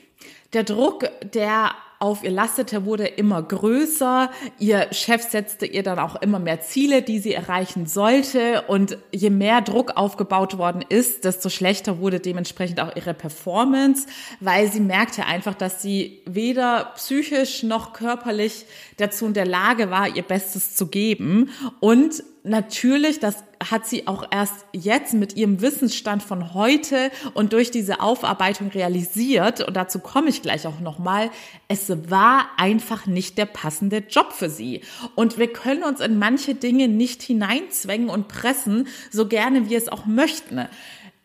Der 0.54 0.64
Druck, 0.64 1.10
der 1.34 1.76
auf 2.02 2.24
ihr 2.24 2.32
lastete, 2.32 2.86
wurde 2.86 3.06
immer 3.06 3.42
größer. 3.42 4.32
Ihr 4.60 4.88
Chef 4.92 5.22
setzte 5.22 5.66
ihr 5.66 5.84
dann 5.84 6.00
auch 6.00 6.16
immer 6.16 6.40
mehr 6.40 6.62
Ziele, 6.62 7.02
die 7.04 7.20
sie 7.20 7.34
erreichen 7.34 7.86
sollte. 7.86 8.64
Und 8.64 8.98
je 9.12 9.30
mehr 9.30 9.62
Druck 9.62 9.92
aufgebaut 9.96 10.58
worden 10.58 10.84
ist, 10.88 11.26
desto 11.26 11.50
schlechter 11.50 12.00
wurde 12.00 12.20
dementsprechend 12.20 12.82
auch 12.82 12.96
ihre 12.96 13.14
Performance, 13.14 14.08
weil 14.40 14.72
sie 14.72 14.80
merkte 14.80 15.26
einfach, 15.26 15.54
dass 15.54 15.82
sie 15.82 16.22
weder 16.26 16.92
psychisch 16.96 17.64
noch 17.64 17.94
körperlich 17.94 18.66
dazu 18.98 19.28
in 19.28 19.34
der 19.34 19.46
Lage 19.46 19.92
war, 19.92 20.16
ihr 20.16 20.24
Bestes 20.24 20.76
zu 20.76 20.88
geben. 20.88 21.50
Und 21.80 22.24
natürlich, 22.44 23.20
das 23.20 23.44
hat 23.70 23.86
sie 23.86 24.08
auch 24.08 24.26
erst 24.32 24.66
jetzt 24.74 25.14
mit 25.14 25.36
ihrem 25.36 25.62
Wissensstand 25.62 26.24
von 26.24 26.54
heute 26.54 27.12
und 27.34 27.54
durch 27.54 27.72
diese 27.72 28.00
Aufarbeitung 28.02 28.70
realisiert, 28.70 29.62
und 29.62 29.76
dazu 29.76 30.00
komme 30.00 30.30
ich 30.30 30.42
gleich 30.42 30.66
auch 30.66 30.80
nochmal, 30.80 31.30
es 31.68 31.90
war 32.10 32.48
einfach 32.58 33.06
nicht 33.06 33.38
der 33.38 33.46
passende 33.46 33.98
Job 33.98 34.34
für 34.34 34.50
sie. 34.50 34.82
Und 35.16 35.38
wir 35.38 35.52
können 35.52 35.84
uns 35.84 36.00
in 36.00 36.18
manche 36.18 36.56
Dinge 36.56 36.88
nicht 36.88 37.22
hineinzwängen 37.22 38.10
und 38.10 38.28
pressen, 38.28 38.88
so 39.12 39.28
gerne 39.28 39.70
wir 39.70 39.78
es 39.78 39.90
auch 39.90 40.06
möchten. 40.06 40.68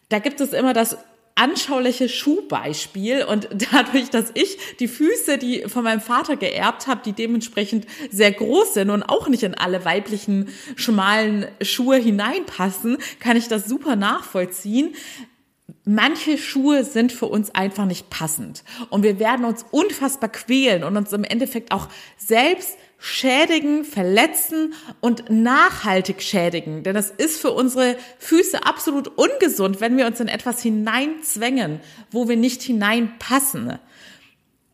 Da 0.09 0.19
gibt 0.19 0.40
es 0.40 0.52
immer 0.52 0.73
das 0.73 0.99
anschauliche 1.37 2.09
Schuhbeispiel 2.09 3.25
und 3.25 3.49
dadurch, 3.73 4.11
dass 4.11 4.33
ich 4.35 4.59
die 4.81 4.88
Füße, 4.88 5.38
die 5.38 5.62
von 5.69 5.85
meinem 5.85 6.00
Vater 6.00 6.37
geerbt 6.37 6.88
habe, 6.88 7.02
die 7.05 7.12
dementsprechend 7.12 7.87
sehr 8.11 8.33
groß 8.33 8.75
sind 8.75 8.90
und 8.90 9.05
auch 9.05 9.28
nicht 9.28 9.45
in 9.45 9.55
alle 9.55 9.85
weiblichen 9.85 10.49
schmalen 10.75 11.47
Schuhe 11.61 11.97
hineinpassen, 11.97 12.99
kann 13.21 13.37
ich 13.37 13.49
das 13.49 13.66
super 13.66 13.95
nachvollziehen. 13.95 14.95
Manche 15.85 16.37
Schuhe 16.37 16.85
sind 16.85 17.12
für 17.12 17.26
uns 17.26 17.55
einfach 17.55 17.85
nicht 17.85 18.11
passend 18.11 18.64
und 18.90 19.05
wir 19.05 19.21
werden 19.21 19.45
uns 19.45 19.64
unfassbar 19.71 20.31
quälen 20.31 20.83
und 20.83 20.97
uns 20.97 21.12
im 21.12 21.23
Endeffekt 21.23 21.71
auch 21.71 21.88
selbst 22.16 22.76
schädigen, 22.99 23.85
verletzen 23.85 24.75
und 25.00 25.31
nachhaltig 25.31 26.23
schädigen. 26.23 26.83
Denn 26.83 26.97
es 26.97 27.11
ist 27.11 27.41
für 27.41 27.53
unsere 27.53 27.97
Füße 28.19 28.65
absolut 28.65 29.09
ungesund, 29.09 29.81
wenn 29.81 29.97
wir 29.97 30.07
uns 30.07 30.21
in 30.21 30.29
etwas 30.29 30.62
hineinzwängen, 30.62 31.81
wo 32.11 32.29
wir 32.29 32.37
nicht 32.37 32.62
hineinpassen. 32.62 33.79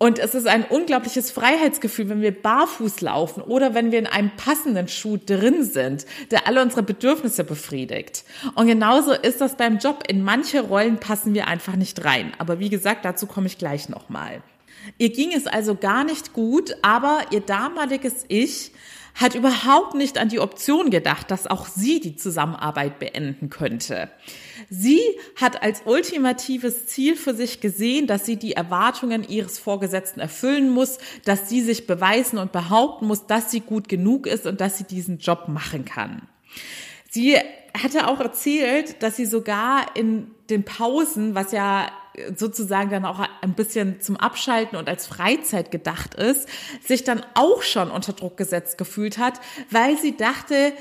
Und 0.03 0.19
es 0.19 0.35
ist 0.35 0.49
ein 0.49 0.65
unglaubliches 0.65 1.31
Freiheitsgefühl, 1.31 2.09
wenn 2.09 2.23
wir 2.23 2.33
barfuß 2.33 3.03
laufen 3.03 3.41
oder 3.41 3.73
wenn 3.73 3.93
wir 3.93 4.01
in 4.01 4.09
einem 4.09 4.33
passenden 4.37 4.89
Schuh 4.89 5.17
drin 5.17 5.63
sind, 5.63 6.07
der 6.33 6.49
alle 6.49 6.61
unsere 6.61 6.83
Bedürfnisse 6.83 7.45
befriedigt. 7.45 8.25
Und 8.57 8.67
genauso 8.67 9.13
ist 9.13 9.41
das 9.41 9.57
beim 9.57 9.79
Job. 9.79 10.03
In 10.09 10.25
manche 10.25 10.63
Rollen 10.63 10.99
passen 10.99 11.35
wir 11.35 11.47
einfach 11.47 11.77
nicht 11.77 12.05
rein. 12.05 12.33
Aber 12.39 12.59
wie 12.59 12.69
gesagt, 12.69 13.05
dazu 13.05 13.29
komme 13.29 13.47
ich 13.47 13.59
gleich 13.59 13.89
nochmal. 13.89 14.43
Ihr 14.99 15.11
ging 15.11 15.33
es 15.33 15.47
also 15.47 15.75
gar 15.75 16.05
nicht 16.05 16.33
gut, 16.33 16.77
aber 16.83 17.21
ihr 17.31 17.41
damaliges 17.41 18.25
Ich 18.29 18.73
hat 19.15 19.35
überhaupt 19.35 19.95
nicht 19.95 20.19
an 20.19 20.29
die 20.29 20.41
Option 20.41 20.91
gedacht, 20.91 21.31
dass 21.31 21.47
auch 21.47 21.67
sie 21.67 22.01
die 22.01 22.17
Zusammenarbeit 22.17 22.99
beenden 22.99 23.51
könnte. 23.51 24.11
Sie 24.71 25.01
hat 25.37 25.63
als 25.63 25.83
ultimatives 25.85 26.87
Ziel 26.87 27.17
für 27.17 27.35
sich 27.35 27.61
gesehen, 27.61 28.07
dass 28.07 28.25
sie 28.25 28.37
die 28.37 28.53
Erwartungen 28.53 29.23
ihres 29.29 29.59
Vorgesetzten 29.59 30.21
erfüllen 30.21 30.71
muss, 30.71 30.99
dass 31.25 31.49
sie 31.49 31.61
sich 31.61 31.87
beweisen 31.87 32.39
und 32.39 32.53
behaupten 32.53 33.07
muss, 33.07 33.27
dass 33.27 33.51
sie 33.51 33.61
gut 33.61 33.89
genug 33.89 34.27
ist 34.27 34.47
und 34.47 34.61
dass 34.61 34.79
sie 34.79 34.85
diesen 34.85 35.19
Job 35.19 35.49
machen 35.49 35.85
kann. 35.85 36.23
Sie 37.11 37.37
hatte 37.75 38.09
auch 38.09 38.21
erzählt, 38.21 39.03
dass 39.03 39.17
sie 39.17 39.27
sogar 39.27 39.95
in 39.95 40.31
den 40.49 40.65
Pausen, 40.65 41.35
was 41.35 41.53
ja 41.53 41.91
sozusagen 42.37 42.91
dann 42.91 43.05
auch 43.05 43.21
ein 43.41 43.55
bisschen 43.55 44.01
zum 44.01 44.17
Abschalten 44.17 44.79
und 44.79 44.89
als 44.89 45.07
Freizeit 45.07 45.71
gedacht 45.71 46.15
ist, 46.15 46.49
sich 46.85 47.05
dann 47.05 47.23
auch 47.35 47.63
schon 47.63 47.91
unter 47.91 48.13
Druck 48.13 48.37
gesetzt 48.37 48.79
gefühlt 48.79 49.19
hat, 49.19 49.41
weil 49.71 49.99
sie 49.99 50.17
dachte, 50.17 50.73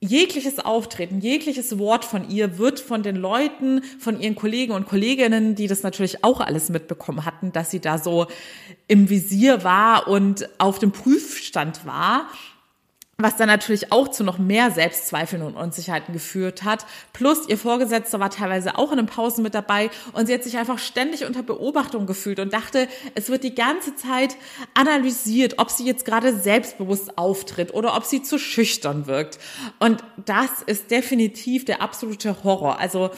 jegliches 0.00 0.58
Auftreten, 0.58 1.20
jegliches 1.20 1.78
Wort 1.78 2.04
von 2.04 2.28
ihr 2.28 2.58
wird 2.58 2.80
von 2.80 3.02
den 3.02 3.16
Leuten, 3.16 3.82
von 3.98 4.20
ihren 4.20 4.34
Kollegen 4.34 4.72
und 4.72 4.86
Kolleginnen, 4.86 5.54
die 5.54 5.66
das 5.66 5.82
natürlich 5.82 6.22
auch 6.22 6.40
alles 6.40 6.68
mitbekommen 6.68 7.24
hatten, 7.24 7.52
dass 7.52 7.70
sie 7.70 7.80
da 7.80 7.98
so 7.98 8.26
im 8.88 9.08
Visier 9.08 9.64
war 9.64 10.08
und 10.08 10.48
auf 10.58 10.78
dem 10.78 10.92
Prüfstand 10.92 11.86
war, 11.86 12.28
was 13.18 13.36
dann 13.36 13.48
natürlich 13.48 13.92
auch 13.92 14.08
zu 14.08 14.24
noch 14.24 14.36
mehr 14.36 14.70
Selbstzweifeln 14.70 15.40
und 15.40 15.54
Unsicherheiten 15.54 16.12
geführt 16.12 16.64
hat. 16.64 16.84
Plus 17.14 17.48
ihr 17.48 17.56
Vorgesetzter 17.56 18.20
war 18.20 18.28
teilweise 18.28 18.76
auch 18.76 18.90
in 18.90 18.98
den 18.98 19.06
Pausen 19.06 19.42
mit 19.42 19.54
dabei 19.54 19.88
und 20.12 20.26
sie 20.26 20.34
hat 20.34 20.44
sich 20.44 20.58
einfach 20.58 20.78
ständig 20.78 21.24
unter 21.24 21.42
Beobachtung 21.42 22.04
gefühlt 22.04 22.40
und 22.40 22.52
dachte, 22.52 22.88
es 23.14 23.30
wird 23.30 23.42
die 23.42 23.54
ganze 23.54 23.96
Zeit 23.96 24.36
analysiert, 24.74 25.58
ob 25.58 25.70
sie 25.70 25.86
jetzt 25.86 26.04
gerade 26.04 26.38
selbstbewusst 26.38 27.16
auftritt 27.16 27.72
oder 27.72 27.96
ob 27.96 28.04
sie 28.04 28.22
zu 28.22 28.38
schüchtern 28.38 29.06
wirkt. 29.06 29.38
Und 29.78 30.04
das 30.26 30.50
ist 30.66 30.90
definitiv 30.90 31.64
der 31.64 31.80
absolute 31.80 32.44
Horror. 32.44 32.78
Also 32.78 33.10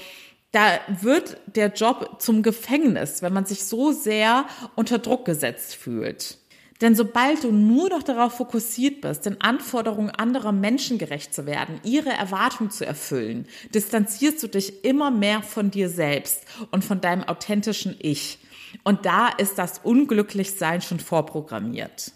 da 0.52 0.78
wird 1.00 1.38
der 1.46 1.72
Job 1.72 2.22
zum 2.22 2.44
Gefängnis, 2.44 3.20
wenn 3.20 3.32
man 3.32 3.46
sich 3.46 3.64
so 3.64 3.90
sehr 3.90 4.46
unter 4.76 5.00
Druck 5.00 5.24
gesetzt 5.24 5.74
fühlt. 5.74 6.38
Denn 6.80 6.94
sobald 6.94 7.42
du 7.42 7.50
nur 7.50 7.88
noch 7.88 8.04
darauf 8.04 8.34
fokussiert 8.34 9.00
bist, 9.00 9.26
den 9.26 9.40
Anforderungen 9.40 10.10
anderer 10.10 10.52
Menschen 10.52 10.98
gerecht 10.98 11.34
zu 11.34 11.44
werden, 11.44 11.80
ihre 11.82 12.10
Erwartungen 12.10 12.70
zu 12.70 12.86
erfüllen, 12.86 13.46
distanzierst 13.74 14.42
du 14.42 14.46
dich 14.46 14.84
immer 14.84 15.10
mehr 15.10 15.42
von 15.42 15.72
dir 15.72 15.88
selbst 15.88 16.44
und 16.70 16.84
von 16.84 17.00
deinem 17.00 17.24
authentischen 17.24 17.96
Ich. 17.98 18.38
Und 18.84 19.06
da 19.06 19.28
ist 19.28 19.58
das 19.58 19.80
Unglücklichsein 19.82 20.80
schon 20.80 21.00
vorprogrammiert. 21.00 22.12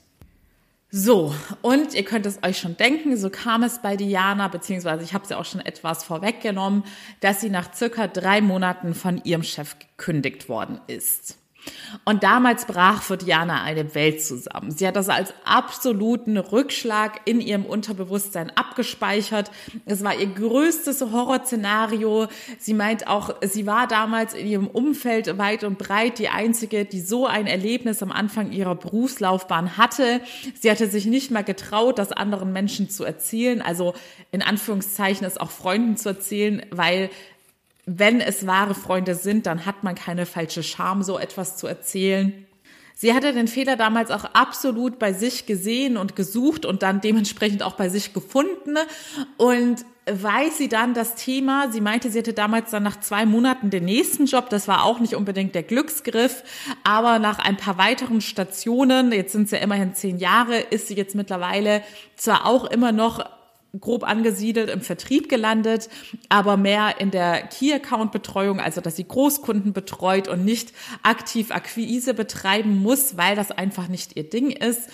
So, 0.94 1.34
und 1.62 1.94
ihr 1.94 2.04
könnt 2.04 2.26
es 2.26 2.42
euch 2.42 2.58
schon 2.58 2.76
denken, 2.76 3.16
so 3.16 3.30
kam 3.30 3.62
es 3.62 3.80
bei 3.80 3.96
Diana, 3.96 4.48
beziehungsweise 4.48 5.02
ich 5.02 5.14
habe 5.14 5.26
sie 5.26 5.34
auch 5.34 5.46
schon 5.46 5.62
etwas 5.62 6.04
vorweggenommen, 6.04 6.84
dass 7.20 7.40
sie 7.40 7.48
nach 7.48 7.74
circa 7.74 8.06
drei 8.06 8.42
Monaten 8.42 8.94
von 8.94 9.18
ihrem 9.24 9.42
Chef 9.42 9.76
gekündigt 9.78 10.50
worden 10.50 10.82
ist. 10.88 11.38
Und 12.04 12.22
damals 12.22 12.66
brach 12.66 13.02
für 13.02 13.16
Diana 13.16 13.62
eine 13.62 13.94
Welt 13.94 14.22
zusammen. 14.22 14.70
Sie 14.70 14.86
hat 14.86 14.96
das 14.96 15.08
als 15.08 15.34
absoluten 15.44 16.36
Rückschlag 16.36 17.20
in 17.26 17.40
ihrem 17.40 17.64
Unterbewusstsein 17.64 18.50
abgespeichert. 18.50 19.50
Es 19.84 20.02
war 20.02 20.14
ihr 20.14 20.26
größtes 20.26 21.00
Horrorszenario. 21.00 22.26
Sie 22.58 22.74
meint 22.74 23.06
auch, 23.06 23.34
sie 23.42 23.66
war 23.66 23.86
damals 23.86 24.34
in 24.34 24.46
ihrem 24.46 24.66
Umfeld 24.66 25.38
weit 25.38 25.64
und 25.64 25.78
breit 25.78 26.18
die 26.18 26.28
einzige, 26.28 26.84
die 26.84 27.00
so 27.00 27.26
ein 27.26 27.46
Erlebnis 27.46 28.02
am 28.02 28.10
Anfang 28.10 28.52
ihrer 28.52 28.74
Berufslaufbahn 28.74 29.76
hatte. 29.76 30.20
Sie 30.58 30.70
hatte 30.70 30.88
sich 30.88 31.06
nicht 31.06 31.30
mal 31.30 31.44
getraut, 31.44 31.98
das 31.98 32.12
anderen 32.12 32.52
Menschen 32.52 32.90
zu 32.90 33.04
erzählen, 33.04 33.62
also 33.62 33.94
in 34.30 34.42
Anführungszeichen 34.42 35.26
es 35.26 35.38
auch 35.38 35.50
Freunden 35.50 35.96
zu 35.96 36.08
erzählen, 36.08 36.64
weil 36.70 37.10
wenn 37.84 38.20
es 38.20 38.46
wahre 38.46 38.74
Freunde 38.74 39.14
sind, 39.14 39.46
dann 39.46 39.66
hat 39.66 39.82
man 39.82 39.94
keine 39.94 40.26
falsche 40.26 40.62
Scham, 40.62 41.02
so 41.02 41.18
etwas 41.18 41.56
zu 41.56 41.66
erzählen. 41.66 42.46
Sie 42.94 43.14
hatte 43.14 43.32
den 43.32 43.48
Fehler 43.48 43.76
damals 43.76 44.10
auch 44.10 44.24
absolut 44.24 44.98
bei 44.98 45.12
sich 45.12 45.46
gesehen 45.46 45.96
und 45.96 46.14
gesucht 46.14 46.64
und 46.64 46.82
dann 46.82 47.00
dementsprechend 47.00 47.62
auch 47.62 47.72
bei 47.72 47.88
sich 47.88 48.12
gefunden. 48.12 48.76
Und 49.36 49.84
weiß 50.06 50.58
sie 50.58 50.68
dann 50.68 50.94
das 50.94 51.14
Thema, 51.14 51.70
sie 51.70 51.80
meinte, 51.80 52.10
sie 52.10 52.18
hatte 52.18 52.32
damals 52.32 52.70
dann 52.70 52.82
nach 52.82 53.00
zwei 53.00 53.24
Monaten 53.24 53.70
den 53.70 53.84
nächsten 53.84 54.26
Job, 54.26 54.50
das 54.50 54.66
war 54.66 54.84
auch 54.84 54.98
nicht 54.98 55.14
unbedingt 55.14 55.54
der 55.54 55.62
Glücksgriff, 55.62 56.42
aber 56.82 57.18
nach 57.20 57.38
ein 57.38 57.56
paar 57.56 57.78
weiteren 57.78 58.20
Stationen, 58.20 59.12
jetzt 59.12 59.32
sind 59.32 59.44
es 59.44 59.52
ja 59.52 59.58
immerhin 59.58 59.94
zehn 59.94 60.18
Jahre, 60.18 60.58
ist 60.58 60.88
sie 60.88 60.94
jetzt 60.94 61.14
mittlerweile 61.14 61.82
zwar 62.16 62.46
auch 62.46 62.64
immer 62.64 62.90
noch 62.90 63.24
grob 63.80 64.04
angesiedelt 64.04 64.68
im 64.68 64.82
Vertrieb 64.82 65.28
gelandet, 65.28 65.88
aber 66.28 66.56
mehr 66.56 67.00
in 67.00 67.10
der 67.10 67.42
Key-Account-Betreuung, 67.46 68.60
also 68.60 68.80
dass 68.80 68.96
sie 68.96 69.08
Großkunden 69.08 69.72
betreut 69.72 70.28
und 70.28 70.44
nicht 70.44 70.72
aktiv 71.02 71.50
Akquise 71.50 72.12
betreiben 72.12 72.82
muss, 72.82 73.16
weil 73.16 73.34
das 73.34 73.50
einfach 73.50 73.88
nicht 73.88 74.16
ihr 74.16 74.28
Ding 74.28 74.50
ist. 74.50 74.90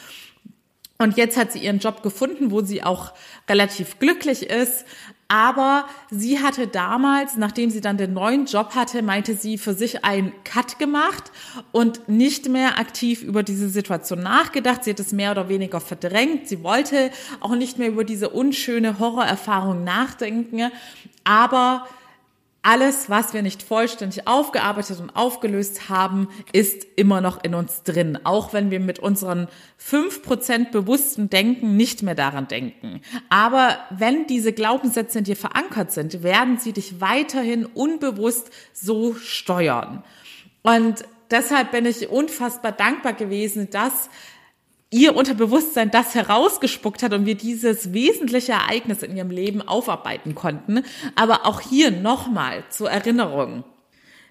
Und 0.99 1.16
jetzt 1.16 1.37
hat 1.37 1.52
sie 1.52 1.61
ihren 1.61 1.78
Job 1.78 2.02
gefunden, 2.02 2.50
wo 2.50 2.61
sie 2.61 2.82
auch 2.82 3.14
relativ 3.49 3.99
glücklich 3.99 4.50
ist. 4.50 4.85
Aber 5.30 5.85
sie 6.11 6.42
hatte 6.42 6.66
damals, 6.68 7.37
nachdem 7.37 7.68
sie 7.68 7.82
dann 7.82 7.99
den 7.99 8.14
neuen 8.14 8.47
Job 8.47 8.75
hatte, 8.75 9.02
meinte 9.02 9.35
sie 9.35 9.58
für 9.58 9.75
sich 9.75 10.02
einen 10.02 10.32
Cut 10.42 10.78
gemacht 10.78 11.30
und 11.70 12.08
nicht 12.08 12.49
mehr 12.49 12.78
aktiv 12.78 13.23
über 13.23 13.42
diese 13.42 13.68
Situation 13.68 14.20
nachgedacht. 14.20 14.85
Sie 14.85 14.90
hat 14.90 15.00
es 15.00 15.12
mehr 15.12 15.32
oder 15.32 15.50
weniger 15.50 15.80
verdrängt. 15.80 16.49
Sie 16.49 16.62
wollte 16.62 17.11
auch 17.40 17.54
nicht 17.54 17.76
mehr 17.78 17.88
über 17.88 18.04
diese 18.04 18.30
unschöne 18.30 18.99
Horrorerfahrung 18.99 19.85
nachdenken. 19.85 20.73
Aber 21.25 21.87
alles, 22.62 23.08
was 23.08 23.34
wir 23.34 23.42
nicht 23.42 23.62
vollständig 23.62 24.26
aufgearbeitet 24.26 25.00
und 25.00 25.10
aufgelöst 25.10 25.88
haben, 25.88 26.28
ist 26.52 26.86
immer 26.96 27.20
noch 27.20 27.42
in 27.44 27.54
uns 27.54 27.82
drin. 27.82 28.18
Auch 28.24 28.52
wenn 28.52 28.70
wir 28.70 28.80
mit 28.80 28.98
unseren 28.98 29.48
fünf 29.76 30.22
Prozent 30.22 30.72
bewussten 30.72 31.30
Denken 31.30 31.76
nicht 31.76 32.02
mehr 32.02 32.16
daran 32.16 32.48
denken. 32.48 33.00
Aber 33.28 33.78
wenn 33.90 34.26
diese 34.26 34.52
Glaubenssätze 34.52 35.18
in 35.18 35.24
dir 35.24 35.36
verankert 35.36 35.92
sind, 35.92 36.22
werden 36.22 36.58
sie 36.58 36.72
dich 36.72 37.00
weiterhin 37.00 37.64
unbewusst 37.64 38.50
so 38.72 39.14
steuern. 39.14 40.02
Und 40.62 41.04
deshalb 41.30 41.70
bin 41.70 41.86
ich 41.86 42.08
unfassbar 42.08 42.72
dankbar 42.72 43.12
gewesen, 43.12 43.70
dass 43.70 44.10
ihr 44.90 45.14
Unterbewusstsein 45.16 45.90
das 45.90 46.14
herausgespuckt 46.14 47.02
hat 47.02 47.12
und 47.12 47.26
wir 47.26 47.35
dieses 47.35 47.92
wesentliche 47.92 48.52
Ereignis 48.52 49.02
in 49.02 49.16
ihrem 49.16 49.30
Leben 49.30 49.61
aufarbeiten 49.61 50.35
konnten. 50.35 50.83
Aber 51.14 51.47
auch 51.47 51.61
hier 51.61 51.90
nochmal 51.90 52.64
zur 52.71 52.90
Erinnerung. 52.90 53.64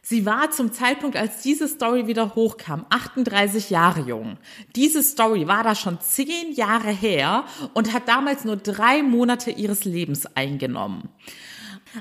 Sie 0.01 0.25
war 0.25 0.51
zum 0.51 0.71
Zeitpunkt, 0.71 1.17
als 1.17 1.41
diese 1.41 1.67
Story 1.67 2.07
wieder 2.07 2.33
hochkam, 2.33 2.85
38 2.89 3.69
Jahre 3.69 3.99
jung. 3.99 4.37
Diese 4.73 5.03
Story 5.03 5.47
war 5.49 5.63
da 5.63 5.75
schon 5.75 5.99
zehn 5.99 6.53
Jahre 6.53 6.91
her 6.91 7.43
und 7.73 7.91
hat 7.91 8.07
damals 8.07 8.45
nur 8.45 8.55
drei 8.55 9.03
Monate 9.03 9.51
ihres 9.51 9.83
Lebens 9.83 10.25
eingenommen. 10.25 11.09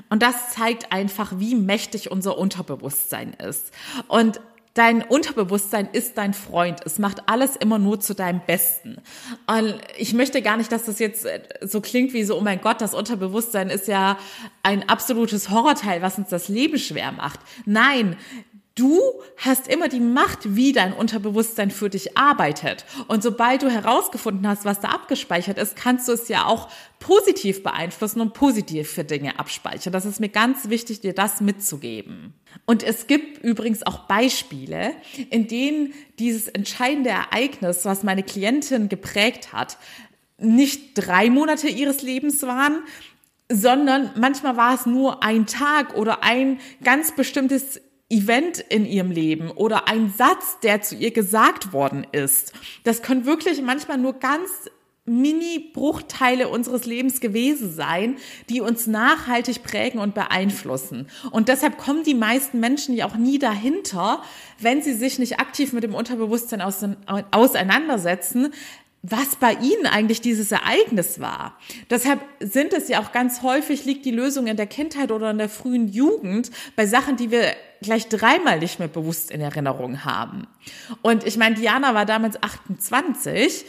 Und 0.09 0.23
das 0.23 0.51
zeigt 0.51 0.93
einfach, 0.93 1.33
wie 1.37 1.55
mächtig 1.55 2.09
unser 2.09 2.37
Unterbewusstsein 2.37 3.33
ist. 3.33 3.71
Und 4.07 4.39
dein 4.77 5.01
Unterbewusstsein 5.01 5.89
ist 5.91 6.17
dein 6.17 6.33
Freund. 6.33 6.81
Es 6.85 6.99
macht 6.99 7.27
alles 7.27 7.55
immer 7.55 7.79
nur 7.79 7.99
zu 7.99 8.13
deinem 8.13 8.41
Besten. 8.45 8.97
Und 9.47 9.75
ich 9.97 10.13
möchte 10.13 10.41
gar 10.43 10.57
nicht, 10.57 10.71
dass 10.71 10.85
das 10.85 10.99
jetzt 10.99 11.25
äh, 11.25 11.41
so 11.61 11.81
klingt 11.81 12.13
wie 12.13 12.23
so, 12.23 12.37
oh 12.37 12.41
mein 12.41 12.61
Gott, 12.61 12.79
das 12.79 12.93
Unterbewusstsein 12.93 13.69
ist 13.69 13.87
ja 13.87 14.17
ein 14.61 14.87
absolutes 14.87 15.49
Horrorteil, 15.49 16.01
was 16.01 16.19
uns 16.19 16.29
das 16.29 16.47
Leben 16.47 16.77
schwer 16.77 17.11
macht. 17.11 17.39
Nein, 17.65 18.17
Du 18.77 19.01
hast 19.37 19.67
immer 19.67 19.89
die 19.89 19.99
Macht, 19.99 20.55
wie 20.55 20.71
dein 20.71 20.93
Unterbewusstsein 20.93 21.71
für 21.71 21.89
dich 21.89 22.15
arbeitet. 22.15 22.85
Und 23.07 23.23
sobald 23.23 23.63
du 23.63 23.71
herausgefunden 23.71 24.47
hast, 24.47 24.65
was 24.65 24.79
da 24.79 24.89
abgespeichert 24.89 25.57
ist, 25.57 25.75
kannst 25.75 26.07
du 26.07 26.11
es 26.11 26.27
ja 26.27 26.45
auch 26.45 26.69
positiv 26.99 27.63
beeinflussen 27.63 28.21
und 28.21 28.35
positiv 28.35 28.91
für 28.91 29.03
Dinge 29.03 29.39
abspeichern. 29.39 29.91
Das 29.91 30.05
ist 30.05 30.19
mir 30.19 30.29
ganz 30.29 30.69
wichtig, 30.69 31.01
dir 31.01 31.13
das 31.13 31.41
mitzugeben. 31.41 32.35
Und 32.67 32.83
es 32.83 33.07
gibt 33.07 33.43
übrigens 33.43 33.81
auch 33.81 34.01
Beispiele, 34.01 34.91
in 35.31 35.47
denen 35.47 35.93
dieses 36.19 36.47
entscheidende 36.47 37.09
Ereignis, 37.09 37.83
was 37.83 38.03
meine 38.03 38.21
Klientin 38.21 38.89
geprägt 38.89 39.53
hat, 39.53 39.79
nicht 40.37 40.91
drei 40.93 41.31
Monate 41.31 41.67
ihres 41.67 42.03
Lebens 42.03 42.43
waren, 42.43 42.83
sondern 43.51 44.11
manchmal 44.17 44.55
war 44.55 44.75
es 44.75 44.85
nur 44.85 45.23
ein 45.23 45.47
Tag 45.47 45.95
oder 45.95 46.23
ein 46.23 46.59
ganz 46.83 47.15
bestimmtes 47.15 47.81
Event 48.09 48.59
in 48.59 48.85
ihrem 48.85 49.11
Leben 49.11 49.51
oder 49.51 49.87
ein 49.87 50.13
Satz, 50.17 50.59
der 50.61 50.81
zu 50.81 50.95
ihr 50.95 51.11
gesagt 51.11 51.73
worden 51.73 52.07
ist. 52.11 52.53
Das 52.83 53.01
können 53.01 53.25
wirklich 53.25 53.61
manchmal 53.61 53.97
nur 53.97 54.13
ganz 54.13 54.69
Mini-Bruchteile 55.07 56.49
unseres 56.49 56.85
Lebens 56.85 57.21
gewesen 57.21 57.71
sein, 57.71 58.17
die 58.49 58.61
uns 58.61 58.87
nachhaltig 58.87 59.63
prägen 59.63 59.99
und 59.99 60.13
beeinflussen. 60.13 61.07
Und 61.31 61.47
deshalb 61.47 61.77
kommen 61.77 62.03
die 62.03 62.13
meisten 62.13 62.59
Menschen 62.59 62.93
ja 62.93 63.07
auch 63.07 63.15
nie 63.15 63.39
dahinter, 63.39 64.21
wenn 64.59 64.81
sie 64.81 64.93
sich 64.93 65.17
nicht 65.17 65.39
aktiv 65.39 65.71
mit 65.71 65.83
dem 65.83 65.95
Unterbewusstsein 65.95 66.61
auseinandersetzen, 66.61 68.53
was 69.03 69.35
bei 69.35 69.53
ihnen 69.53 69.85
eigentlich 69.85 70.21
dieses 70.21 70.51
Ereignis 70.51 71.19
war. 71.19 71.57
Deshalb 71.89 72.19
sind 72.39 72.73
es 72.73 72.89
ja 72.89 73.01
auch 73.01 73.11
ganz 73.11 73.41
häufig, 73.41 73.85
liegt 73.85 74.05
die 74.05 74.11
Lösung 74.11 74.47
in 74.47 74.57
der 74.57 74.67
Kindheit 74.67 75.11
oder 75.11 75.31
in 75.31 75.37
der 75.37 75.49
frühen 75.49 75.87
Jugend 75.87 76.51
bei 76.75 76.85
Sachen, 76.85 77.15
die 77.15 77.31
wir 77.31 77.53
gleich 77.81 78.09
dreimal 78.09 78.59
nicht 78.59 78.79
mehr 78.79 78.87
bewusst 78.87 79.31
in 79.31 79.39
Erinnerung 79.39 80.03
haben. 80.03 80.47
Und 81.01 81.25
ich 81.25 81.37
meine, 81.37 81.55
Diana 81.55 81.93
war 81.93 82.05
damals 82.05 82.41
28 82.41 83.65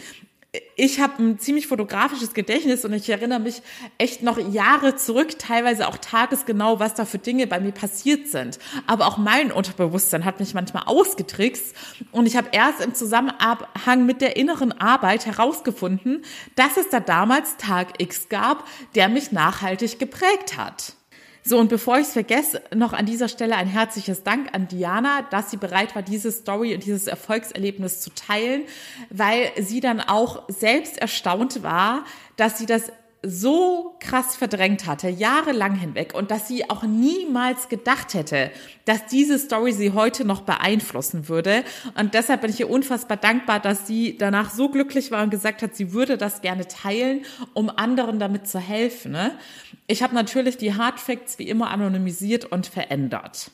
ich 0.76 0.98
habe 1.00 1.22
ein 1.22 1.38
ziemlich 1.38 1.66
fotografisches 1.66 2.32
Gedächtnis 2.32 2.84
und 2.84 2.94
ich 2.94 3.10
erinnere 3.10 3.40
mich 3.40 3.60
echt 3.98 4.22
noch 4.22 4.38
Jahre 4.38 4.96
zurück, 4.96 5.38
teilweise 5.38 5.86
auch 5.86 5.98
tagesgenau, 5.98 6.80
was 6.80 6.94
da 6.94 7.04
für 7.04 7.18
Dinge 7.18 7.46
bei 7.46 7.60
mir 7.60 7.72
passiert 7.72 8.28
sind. 8.28 8.58
Aber 8.86 9.06
auch 9.06 9.18
mein 9.18 9.52
Unterbewusstsein 9.52 10.24
hat 10.24 10.40
mich 10.40 10.54
manchmal 10.54 10.84
ausgetrickst 10.86 11.74
und 12.12 12.26
ich 12.26 12.36
habe 12.36 12.48
erst 12.52 12.80
im 12.80 12.94
Zusammenhang 12.94 14.06
mit 14.06 14.22
der 14.22 14.36
inneren 14.36 14.72
Arbeit 14.72 15.26
herausgefunden, 15.26 16.24
dass 16.54 16.78
es 16.78 16.88
da 16.88 17.00
damals 17.00 17.58
Tag 17.58 18.00
X 18.00 18.30
gab, 18.30 18.66
der 18.94 19.10
mich 19.10 19.32
nachhaltig 19.32 19.98
geprägt 19.98 20.56
hat. 20.56 20.94
So, 21.48 21.58
und 21.58 21.70
bevor 21.70 21.96
ich 21.96 22.08
es 22.08 22.12
vergesse, 22.12 22.60
noch 22.74 22.92
an 22.92 23.06
dieser 23.06 23.26
Stelle 23.26 23.56
ein 23.56 23.68
herzliches 23.68 24.22
Dank 24.22 24.52
an 24.52 24.68
Diana, 24.68 25.22
dass 25.30 25.50
sie 25.50 25.56
bereit 25.56 25.94
war, 25.94 26.02
diese 26.02 26.30
Story 26.30 26.74
und 26.74 26.84
dieses 26.84 27.06
Erfolgserlebnis 27.06 28.02
zu 28.02 28.10
teilen, 28.10 28.64
weil 29.08 29.50
sie 29.56 29.80
dann 29.80 30.02
auch 30.02 30.42
selbst 30.48 30.98
erstaunt 30.98 31.62
war, 31.62 32.04
dass 32.36 32.58
sie 32.58 32.66
das 32.66 32.92
so 33.22 33.96
krass 33.98 34.36
verdrängt 34.36 34.86
hatte, 34.86 35.08
jahrelang 35.08 35.74
hinweg, 35.74 36.14
und 36.14 36.30
dass 36.30 36.46
sie 36.46 36.70
auch 36.70 36.84
niemals 36.84 37.68
gedacht 37.68 38.14
hätte, 38.14 38.50
dass 38.84 39.06
diese 39.06 39.38
Story 39.38 39.72
sie 39.72 39.92
heute 39.92 40.24
noch 40.24 40.42
beeinflussen 40.42 41.28
würde. 41.28 41.64
Und 41.98 42.14
deshalb 42.14 42.42
bin 42.42 42.50
ich 42.50 42.60
ihr 42.60 42.70
unfassbar 42.70 43.16
dankbar, 43.16 43.58
dass 43.58 43.86
sie 43.86 44.16
danach 44.16 44.50
so 44.50 44.68
glücklich 44.68 45.10
war 45.10 45.24
und 45.24 45.30
gesagt 45.30 45.62
hat, 45.62 45.74
sie 45.74 45.92
würde 45.92 46.16
das 46.16 46.42
gerne 46.42 46.68
teilen, 46.68 47.24
um 47.54 47.70
anderen 47.70 48.20
damit 48.20 48.46
zu 48.46 48.60
helfen. 48.60 49.12
Ne? 49.12 49.32
Ich 49.88 50.02
habe 50.02 50.14
natürlich 50.14 50.56
die 50.56 50.74
Hard 50.74 51.00
Facts 51.00 51.38
wie 51.38 51.48
immer 51.48 51.70
anonymisiert 51.70 52.44
und 52.44 52.66
verändert. 52.66 53.50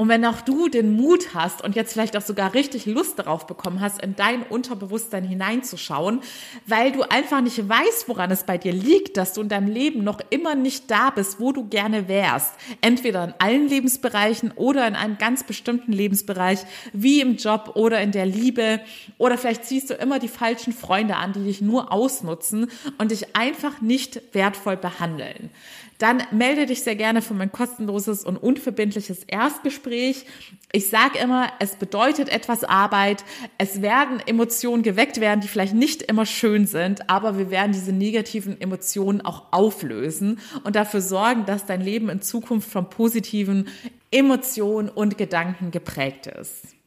Und 0.00 0.08
wenn 0.08 0.24
auch 0.24 0.42
du 0.42 0.68
den 0.68 0.94
Mut 0.94 1.34
hast 1.34 1.64
und 1.64 1.74
jetzt 1.74 1.92
vielleicht 1.92 2.16
auch 2.16 2.22
sogar 2.22 2.54
richtig 2.54 2.86
Lust 2.86 3.18
darauf 3.18 3.48
bekommen 3.48 3.80
hast, 3.80 4.00
in 4.00 4.14
dein 4.14 4.44
Unterbewusstsein 4.44 5.24
hineinzuschauen, 5.24 6.20
weil 6.66 6.92
du 6.92 7.02
einfach 7.02 7.40
nicht 7.40 7.68
weißt, 7.68 8.08
woran 8.08 8.30
es 8.30 8.44
bei 8.44 8.58
dir 8.58 8.72
liegt, 8.72 9.16
dass 9.16 9.32
du 9.32 9.40
in 9.40 9.48
deinem 9.48 9.66
Leben 9.66 10.04
noch 10.04 10.20
immer 10.30 10.54
nicht 10.54 10.88
da 10.88 11.10
bist, 11.10 11.40
wo 11.40 11.50
du 11.50 11.64
gerne 11.64 12.06
wärst. 12.06 12.54
Entweder 12.80 13.24
in 13.24 13.34
allen 13.40 13.68
Lebensbereichen 13.68 14.52
oder 14.52 14.86
in 14.86 14.94
einem 14.94 15.18
ganz 15.18 15.42
bestimmten 15.42 15.90
Lebensbereich, 15.90 16.60
wie 16.92 17.20
im 17.20 17.34
Job 17.34 17.72
oder 17.74 18.00
in 18.00 18.12
der 18.12 18.26
Liebe. 18.26 18.78
Oder 19.18 19.36
vielleicht 19.36 19.64
ziehst 19.64 19.90
du 19.90 19.94
immer 19.94 20.20
die 20.20 20.28
falschen 20.28 20.72
Freunde 20.72 21.16
an, 21.16 21.32
die 21.32 21.42
dich 21.42 21.60
nur 21.60 21.90
ausnutzen 21.92 22.70
und 22.98 23.10
dich 23.10 23.34
einfach 23.34 23.80
nicht 23.80 24.32
wertvoll 24.32 24.76
behandeln. 24.76 25.50
Dann 25.98 26.22
melde 26.30 26.66
dich 26.66 26.82
sehr 26.82 26.94
gerne 26.94 27.22
für 27.22 27.34
mein 27.34 27.50
kostenloses 27.50 28.24
und 28.24 28.36
unverbindliches 28.36 29.24
Erstgespräch. 29.24 30.26
Ich 30.70 30.88
sage 30.88 31.18
immer, 31.18 31.48
es 31.58 31.74
bedeutet 31.74 32.28
etwas 32.28 32.62
Arbeit. 32.62 33.24
Es 33.58 33.82
werden 33.82 34.20
Emotionen 34.24 34.84
geweckt 34.84 35.20
werden, 35.20 35.40
die 35.40 35.48
vielleicht 35.48 35.74
nicht 35.74 36.02
immer 36.02 36.24
schön 36.24 36.66
sind, 36.66 37.10
aber 37.10 37.36
wir 37.36 37.50
werden 37.50 37.72
diese 37.72 37.92
negativen 37.92 38.60
Emotionen 38.60 39.20
auch 39.20 39.44
auflösen 39.50 40.38
und 40.62 40.76
dafür 40.76 41.00
sorgen, 41.00 41.46
dass 41.46 41.66
dein 41.66 41.80
Leben 41.80 42.08
in 42.10 42.22
Zukunft 42.22 42.70
von 42.70 42.88
positiven 42.88 43.66
Emotionen 44.12 44.88
und 44.88 45.18
Gedanken 45.18 45.72
geprägt 45.72 46.28
ist. 46.28 46.77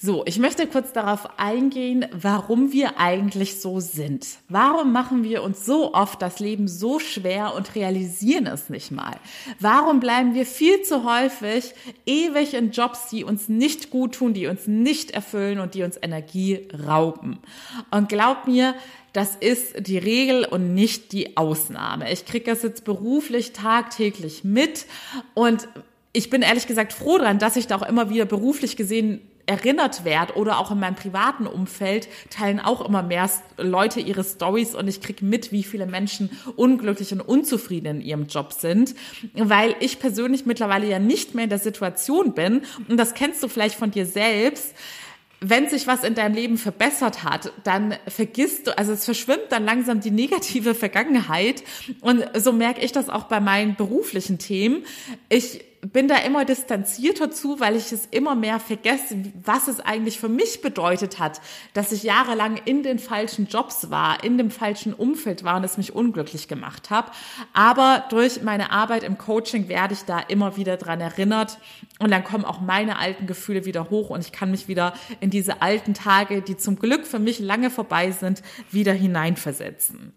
So, 0.00 0.22
ich 0.26 0.38
möchte 0.38 0.68
kurz 0.68 0.92
darauf 0.92 1.40
eingehen, 1.40 2.06
warum 2.12 2.72
wir 2.72 3.00
eigentlich 3.00 3.60
so 3.60 3.80
sind. 3.80 4.28
Warum 4.48 4.92
machen 4.92 5.24
wir 5.24 5.42
uns 5.42 5.66
so 5.66 5.92
oft 5.92 6.22
das 6.22 6.38
Leben 6.38 6.68
so 6.68 7.00
schwer 7.00 7.52
und 7.56 7.74
realisieren 7.74 8.46
es 8.46 8.70
nicht 8.70 8.92
mal? 8.92 9.16
Warum 9.58 9.98
bleiben 9.98 10.34
wir 10.34 10.46
viel 10.46 10.82
zu 10.82 11.02
häufig 11.02 11.74
ewig 12.06 12.54
in 12.54 12.70
Jobs, 12.70 13.08
die 13.08 13.24
uns 13.24 13.48
nicht 13.48 13.90
gut 13.90 14.14
tun, 14.14 14.34
die 14.34 14.46
uns 14.46 14.68
nicht 14.68 15.10
erfüllen 15.10 15.58
und 15.58 15.74
die 15.74 15.82
uns 15.82 15.98
Energie 16.00 16.68
rauben? 16.86 17.40
Und 17.90 18.08
glaub 18.08 18.46
mir, 18.46 18.76
das 19.12 19.34
ist 19.34 19.84
die 19.84 19.98
Regel 19.98 20.44
und 20.44 20.74
nicht 20.74 21.10
die 21.10 21.36
Ausnahme. 21.36 22.12
Ich 22.12 22.24
kriege 22.24 22.48
das 22.48 22.62
jetzt 22.62 22.84
beruflich 22.84 23.52
tagtäglich 23.52 24.44
mit 24.44 24.86
und 25.34 25.66
ich 26.12 26.30
bin 26.30 26.42
ehrlich 26.42 26.68
gesagt 26.68 26.92
froh 26.92 27.18
dran, 27.18 27.40
dass 27.40 27.56
ich 27.56 27.66
da 27.66 27.76
auch 27.76 27.88
immer 27.88 28.10
wieder 28.10 28.26
beruflich 28.26 28.76
gesehen 28.76 29.20
erinnert 29.48 30.04
werde 30.04 30.34
oder 30.34 30.58
auch 30.58 30.70
in 30.70 30.78
meinem 30.78 30.94
privaten 30.94 31.46
Umfeld 31.46 32.08
teilen 32.30 32.60
auch 32.60 32.86
immer 32.86 33.02
mehr 33.02 33.30
Leute 33.56 34.00
ihre 34.00 34.22
Stories 34.22 34.74
und 34.74 34.86
ich 34.88 35.00
kriege 35.00 35.24
mit, 35.24 35.52
wie 35.52 35.62
viele 35.62 35.86
Menschen 35.86 36.30
unglücklich 36.56 37.12
und 37.12 37.20
unzufrieden 37.20 37.96
in 37.96 38.00
ihrem 38.02 38.26
Job 38.26 38.52
sind, 38.52 38.94
weil 39.34 39.74
ich 39.80 39.98
persönlich 39.98 40.46
mittlerweile 40.46 40.86
ja 40.86 40.98
nicht 40.98 41.34
mehr 41.34 41.44
in 41.44 41.50
der 41.50 41.58
Situation 41.58 42.34
bin 42.34 42.62
und 42.88 42.98
das 42.98 43.14
kennst 43.14 43.42
du 43.42 43.48
vielleicht 43.48 43.74
von 43.74 43.90
dir 43.90 44.06
selbst, 44.06 44.74
wenn 45.40 45.68
sich 45.68 45.86
was 45.86 46.02
in 46.02 46.14
deinem 46.14 46.34
Leben 46.34 46.58
verbessert 46.58 47.22
hat, 47.22 47.52
dann 47.62 47.94
vergisst 48.08 48.66
du, 48.66 48.76
also 48.76 48.92
es 48.92 49.04
verschwimmt 49.04 49.46
dann 49.50 49.64
langsam 49.64 50.00
die 50.00 50.10
negative 50.10 50.74
Vergangenheit. 50.74 51.62
Und 52.00 52.24
so 52.36 52.52
merke 52.52 52.80
ich 52.80 52.90
das 52.90 53.08
auch 53.08 53.24
bei 53.24 53.38
meinen 53.38 53.76
beruflichen 53.76 54.38
Themen. 54.38 54.84
Ich 55.28 55.64
bin 55.80 56.08
da 56.08 56.16
immer 56.16 56.44
distanzierter 56.44 57.30
zu, 57.30 57.60
weil 57.60 57.76
ich 57.76 57.92
es 57.92 58.06
immer 58.06 58.34
mehr 58.34 58.58
vergesse, 58.58 59.16
was 59.44 59.68
es 59.68 59.80
eigentlich 59.80 60.18
für 60.18 60.28
mich 60.28 60.60
bedeutet 60.60 61.18
hat, 61.18 61.40
dass 61.72 61.92
ich 61.92 62.02
jahrelang 62.02 62.60
in 62.64 62.82
den 62.82 62.98
falschen 62.98 63.46
Jobs 63.46 63.90
war, 63.90 64.24
in 64.24 64.38
dem 64.38 64.50
falschen 64.50 64.92
Umfeld 64.92 65.44
war 65.44 65.56
und 65.56 65.64
es 65.64 65.78
mich 65.78 65.94
unglücklich 65.94 66.48
gemacht 66.48 66.90
habe. 66.90 67.12
Aber 67.52 68.04
durch 68.10 68.42
meine 68.42 68.72
Arbeit 68.72 69.04
im 69.04 69.18
Coaching 69.18 69.68
werde 69.68 69.94
ich 69.94 70.02
da 70.02 70.18
immer 70.18 70.56
wieder 70.56 70.76
dran 70.76 71.00
erinnert 71.00 71.58
und 71.98 72.10
dann 72.10 72.24
kommen 72.24 72.44
auch 72.44 72.60
meine 72.60 72.98
alten 72.98 73.26
Gefühle 73.26 73.64
wieder 73.64 73.90
hoch 73.90 74.10
und 74.10 74.20
ich 74.20 74.32
kann 74.32 74.50
mich 74.50 74.68
wieder 74.68 74.94
in 75.20 75.30
diese 75.30 75.62
alten 75.62 75.94
Tage, 75.94 76.42
die 76.42 76.56
zum 76.56 76.78
Glück 76.78 77.06
für 77.06 77.18
mich 77.18 77.38
lange 77.38 77.70
vorbei 77.70 78.10
sind, 78.10 78.42
wieder 78.70 78.92
hineinversetzen. 78.92 80.12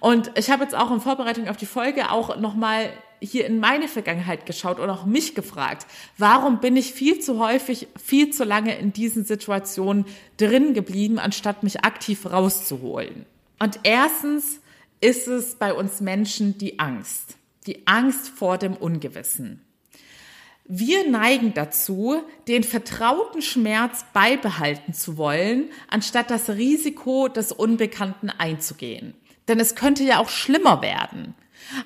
Und 0.00 0.30
ich 0.36 0.50
habe 0.50 0.62
jetzt 0.62 0.74
auch 0.74 0.90
in 0.90 1.00
Vorbereitung 1.00 1.48
auf 1.48 1.56
die 1.56 1.66
Folge 1.66 2.10
auch 2.10 2.36
nochmal 2.36 2.90
hier 3.20 3.46
in 3.46 3.58
meine 3.58 3.88
Vergangenheit 3.88 4.46
geschaut 4.46 4.78
und 4.78 4.90
auch 4.90 5.06
mich 5.06 5.34
gefragt, 5.34 5.86
warum 6.18 6.60
bin 6.60 6.76
ich 6.76 6.92
viel 6.92 7.20
zu 7.20 7.38
häufig, 7.38 7.88
viel 8.02 8.30
zu 8.30 8.44
lange 8.44 8.76
in 8.78 8.92
diesen 8.92 9.24
Situationen 9.24 10.04
drin 10.36 10.74
geblieben, 10.74 11.18
anstatt 11.18 11.62
mich 11.62 11.84
aktiv 11.84 12.26
rauszuholen. 12.26 13.26
Und 13.58 13.80
erstens 13.82 14.60
ist 15.00 15.28
es 15.28 15.54
bei 15.56 15.72
uns 15.72 16.00
Menschen 16.00 16.58
die 16.58 16.78
Angst, 16.78 17.36
die 17.66 17.86
Angst 17.86 18.28
vor 18.28 18.58
dem 18.58 18.74
Ungewissen. 18.74 19.60
Wir 20.66 21.08
neigen 21.10 21.52
dazu, 21.52 22.22
den 22.48 22.64
vertrauten 22.64 23.42
Schmerz 23.42 24.06
beibehalten 24.14 24.94
zu 24.94 25.18
wollen, 25.18 25.68
anstatt 25.88 26.30
das 26.30 26.48
Risiko 26.48 27.28
des 27.28 27.52
Unbekannten 27.52 28.30
einzugehen. 28.30 29.12
Denn 29.46 29.60
es 29.60 29.74
könnte 29.74 30.04
ja 30.04 30.20
auch 30.20 30.30
schlimmer 30.30 30.80
werden. 30.80 31.34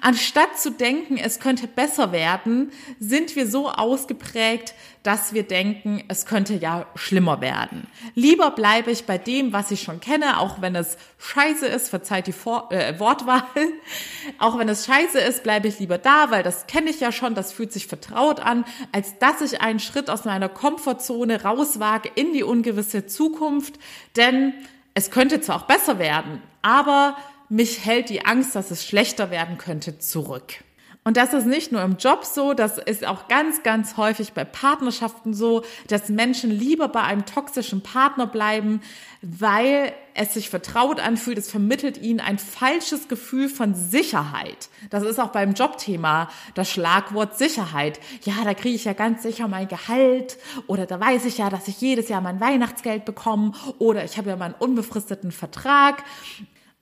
Anstatt 0.01 0.59
zu 0.59 0.71
denken, 0.71 1.17
es 1.17 1.41
könnte 1.41 1.67
besser 1.67 2.13
werden, 2.13 2.73
sind 2.99 3.37
wir 3.37 3.47
so 3.47 3.71
ausgeprägt, 3.71 4.75
dass 5.03 5.33
wir 5.33 5.43
denken, 5.43 6.05
es 6.09 6.27
könnte 6.27 6.55
ja 6.55 6.87
schlimmer 6.95 7.41
werden. 7.41 7.87
Lieber 8.15 8.51
bleibe 8.51 8.91
ich 8.91 9.07
bei 9.07 9.17
dem, 9.17 9.53
was 9.53 9.71
ich 9.71 9.83
schon 9.83 10.01
kenne, 10.01 10.39
auch 10.39 10.61
wenn 10.61 10.75
es 10.75 10.99
scheiße 11.19 11.67
ist, 11.67 11.89
verzeiht 11.89 12.27
die 12.27 12.33
Vor 12.33 12.71
äh, 12.73 12.99
Wortwahl, 12.99 13.45
auch 14.39 14.59
wenn 14.59 14.69
es 14.69 14.87
scheiße 14.87 15.19
ist, 15.19 15.43
bleibe 15.43 15.69
ich 15.69 15.79
lieber 15.79 15.99
da, 15.99 16.31
weil 16.31 16.43
das 16.43 16.67
kenne 16.67 16.91
ich 16.91 17.01
ja 17.01 17.13
schon, 17.13 17.35
das 17.35 17.53
fühlt 17.53 17.73
sich 17.73 17.87
vertraut 17.87 18.41
an, 18.41 18.65
als 18.93 19.19
dass 19.19 19.41
ich 19.41 19.61
einen 19.61 19.81
Schritt 19.81 20.11
aus 20.11 20.25
meiner 20.25 20.49
Komfortzone 20.49 21.43
rauswage 21.43 22.11
in 22.15 22.33
die 22.33 22.43
ungewisse 22.43 23.07
Zukunft, 23.07 23.79
denn 24.17 24.53
es 24.95 25.11
könnte 25.11 25.41
zwar 25.41 25.57
auch 25.57 25.67
besser 25.67 25.99
werden, 25.99 26.43
aber 26.61 27.17
mich 27.49 27.85
hält 27.85 28.11
die 28.11 28.25
Angst, 28.25 28.55
dass 28.55 28.71
es 28.71 28.85
schlechter 28.85 29.31
werden 29.31 29.59
könnte, 29.59 29.99
zurück. 29.99 30.55
Und 31.09 31.17
das 31.17 31.33
ist 31.33 31.47
nicht 31.47 31.73
nur 31.73 31.81
im 31.81 31.97
Job 31.97 32.27
so, 32.27 32.53
das 32.53 32.77
ist 32.77 33.07
auch 33.07 33.29
ganz, 33.29 33.63
ganz 33.63 33.97
häufig 33.97 34.35
bei 34.35 34.45
Partnerschaften 34.45 35.33
so, 35.33 35.65
dass 35.87 36.11
Menschen 36.11 36.51
lieber 36.51 36.89
bei 36.89 37.01
einem 37.01 37.25
toxischen 37.25 37.83
Partner 37.83 38.27
bleiben, 38.27 38.83
weil 39.23 39.95
es 40.13 40.35
sich 40.35 40.51
vertraut 40.51 41.01
anfühlt. 41.01 41.39
Es 41.39 41.51
vermittelt 41.51 41.97
ihnen 41.97 42.21
ein 42.21 42.39
falsches 42.39 43.09
Gefühl 43.09 43.49
von 43.49 43.75
Sicherheit. 43.75 44.69
Das 44.91 45.03
ist 45.03 45.19
auch 45.19 45.31
beim 45.31 45.55
Jobthema 45.55 46.29
das 46.53 46.71
Schlagwort 46.71 47.39
Sicherheit. 47.39 48.01
Ja, 48.25 48.35
da 48.45 48.53
kriege 48.53 48.75
ich 48.75 48.85
ja 48.85 48.93
ganz 48.93 49.23
sicher 49.23 49.49
mein 49.49 49.69
Gehalt 49.69 50.37
oder 50.67 50.85
da 50.85 51.01
weiß 51.01 51.25
ich 51.25 51.39
ja, 51.39 51.49
dass 51.49 51.69
ich 51.69 51.81
jedes 51.81 52.11
Jahr 52.11 52.21
mein 52.21 52.41
Weihnachtsgeld 52.41 53.07
bekomme 53.07 53.53
oder 53.79 54.05
ich 54.05 54.19
habe 54.19 54.29
ja 54.29 54.37
meinen 54.37 54.55
unbefristeten 54.59 55.33
Vertrag. 55.33 56.05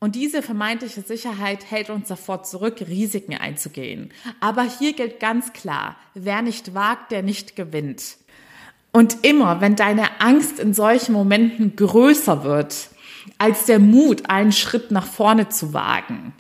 Und 0.07 0.15
diese 0.15 0.41
vermeintliche 0.41 1.01
Sicherheit 1.01 1.69
hält 1.69 1.91
uns 1.91 2.07
davor 2.07 2.45
zurück, 2.45 2.77
Risiken 2.87 3.37
einzugehen. 3.37 4.13
Aber 4.39 4.63
hier 4.63 4.93
gilt 4.93 5.19
ganz 5.19 5.53
klar, 5.53 5.97
wer 6.15 6.43
nicht 6.43 6.75
wagt, 6.75 7.11
der 7.11 7.25
nicht 7.25 7.57
gewinnt. 7.57 8.17
Und 8.93 9.25
immer, 9.25 9.61
wenn 9.61 9.75
deine 9.75 10.21
Angst 10.21 10.61
in 10.61 10.75
solchen 10.75 11.13
Momenten 11.13 11.75
größer 11.75 12.45
wird, 12.45 12.91
als 13.39 13.65
der 13.65 13.81
Mut, 13.81 14.31
einen 14.31 14.53
Schritt 14.53 14.93
nach 14.93 15.09
vorne 15.09 15.49
zu 15.49 15.75
wagen, 15.75 16.35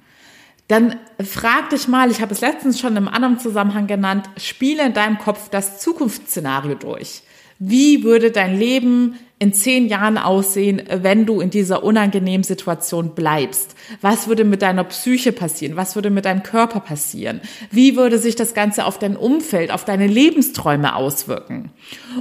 dann 0.68 0.94
frag 1.20 1.70
dich 1.70 1.88
mal, 1.88 2.12
ich 2.12 2.20
habe 2.20 2.34
es 2.34 2.42
letztens 2.42 2.78
schon 2.78 2.96
im 2.96 3.08
anderen 3.08 3.40
Zusammenhang 3.40 3.88
genannt, 3.88 4.30
spiele 4.36 4.86
in 4.86 4.94
deinem 4.94 5.18
Kopf 5.18 5.48
das 5.48 5.80
Zukunftsszenario 5.80 6.76
durch. 6.76 7.22
Wie 7.58 8.04
würde 8.04 8.30
dein 8.30 8.58
Leben 8.58 9.16
in 9.38 9.52
zehn 9.52 9.86
Jahren 9.86 10.16
aussehen, 10.16 10.82
wenn 10.90 11.26
du 11.26 11.40
in 11.40 11.50
dieser 11.50 11.84
unangenehmen 11.84 12.42
Situation 12.42 13.14
bleibst? 13.14 13.74
Was 14.00 14.28
würde 14.28 14.44
mit 14.44 14.62
deiner 14.62 14.84
Psyche 14.84 15.32
passieren? 15.32 15.76
Was 15.76 15.94
würde 15.94 16.08
mit 16.08 16.24
deinem 16.24 16.42
Körper 16.42 16.80
passieren? 16.80 17.40
Wie 17.70 17.96
würde 17.96 18.18
sich 18.18 18.34
das 18.34 18.54
Ganze 18.54 18.86
auf 18.86 18.98
dein 18.98 19.16
Umfeld, 19.16 19.70
auf 19.70 19.84
deine 19.84 20.06
Lebensträume 20.06 20.94
auswirken? 20.96 21.70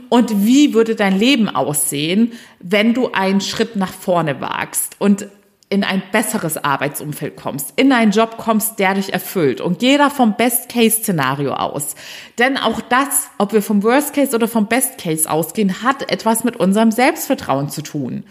Und 0.09 0.45
wie 0.45 0.73
würde 0.73 0.95
dein 0.95 1.17
Leben 1.17 1.47
aussehen, 1.47 2.33
wenn 2.59 2.93
du 2.93 3.11
einen 3.13 3.41
Schritt 3.41 3.77
nach 3.77 3.93
vorne 3.93 4.41
wagst? 4.41 4.95
Und 4.99 5.27
in 5.69 5.83
ein 5.83 6.03
besseres 6.11 6.57
Arbeitsumfeld 6.57 7.35
kommst, 7.35 7.73
in 7.75 7.91
einen 7.91 8.11
Job 8.11 8.37
kommst, 8.37 8.77
der 8.77 8.93
dich 8.93 9.13
erfüllt 9.13 9.61
und 9.61 9.81
da 9.81 10.09
vom 10.11 10.35
Best-Case-Szenario 10.35 11.53
aus. 11.53 11.95
Denn 12.37 12.57
auch 12.57 12.81
das, 12.81 13.29
ob 13.39 13.51
wir 13.51 13.63
vom 13.63 13.81
Worst-Case 13.81 14.35
oder 14.35 14.47
vom 14.47 14.67
Best-Case 14.67 15.29
ausgehen, 15.29 15.81
hat 15.81 16.11
etwas 16.11 16.43
mit 16.43 16.55
unserem 16.57 16.91
Selbstvertrauen 16.91 17.69
zu 17.69 17.81
tun. 17.81 18.23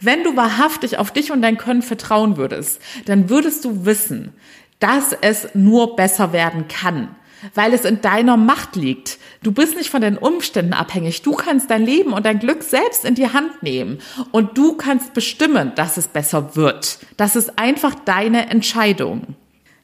Wenn 0.00 0.24
du 0.24 0.36
wahrhaftig 0.36 0.96
auf 0.96 1.10
dich 1.10 1.30
und 1.30 1.42
dein 1.42 1.58
Können 1.58 1.82
vertrauen 1.82 2.38
würdest, 2.38 2.80
dann 3.04 3.28
würdest 3.28 3.64
du 3.66 3.84
wissen, 3.84 4.32
dass 4.78 5.12
es 5.12 5.54
nur 5.54 5.96
besser 5.96 6.32
werden 6.32 6.66
kann 6.68 7.14
weil 7.54 7.72
es 7.72 7.84
in 7.84 8.00
deiner 8.00 8.36
Macht 8.36 8.76
liegt. 8.76 9.18
Du 9.42 9.52
bist 9.52 9.76
nicht 9.76 9.90
von 9.90 10.00
den 10.00 10.18
Umständen 10.18 10.72
abhängig. 10.72 11.22
Du 11.22 11.32
kannst 11.32 11.70
dein 11.70 11.84
Leben 11.84 12.12
und 12.12 12.26
dein 12.26 12.38
Glück 12.38 12.62
selbst 12.62 13.04
in 13.04 13.14
die 13.14 13.32
Hand 13.32 13.62
nehmen 13.62 13.98
und 14.32 14.56
du 14.56 14.74
kannst 14.74 15.14
bestimmen, 15.14 15.72
dass 15.74 15.96
es 15.96 16.08
besser 16.08 16.56
wird. 16.56 16.98
Das 17.16 17.36
ist 17.36 17.58
einfach 17.58 17.94
deine 17.94 18.50
Entscheidung. 18.50 19.34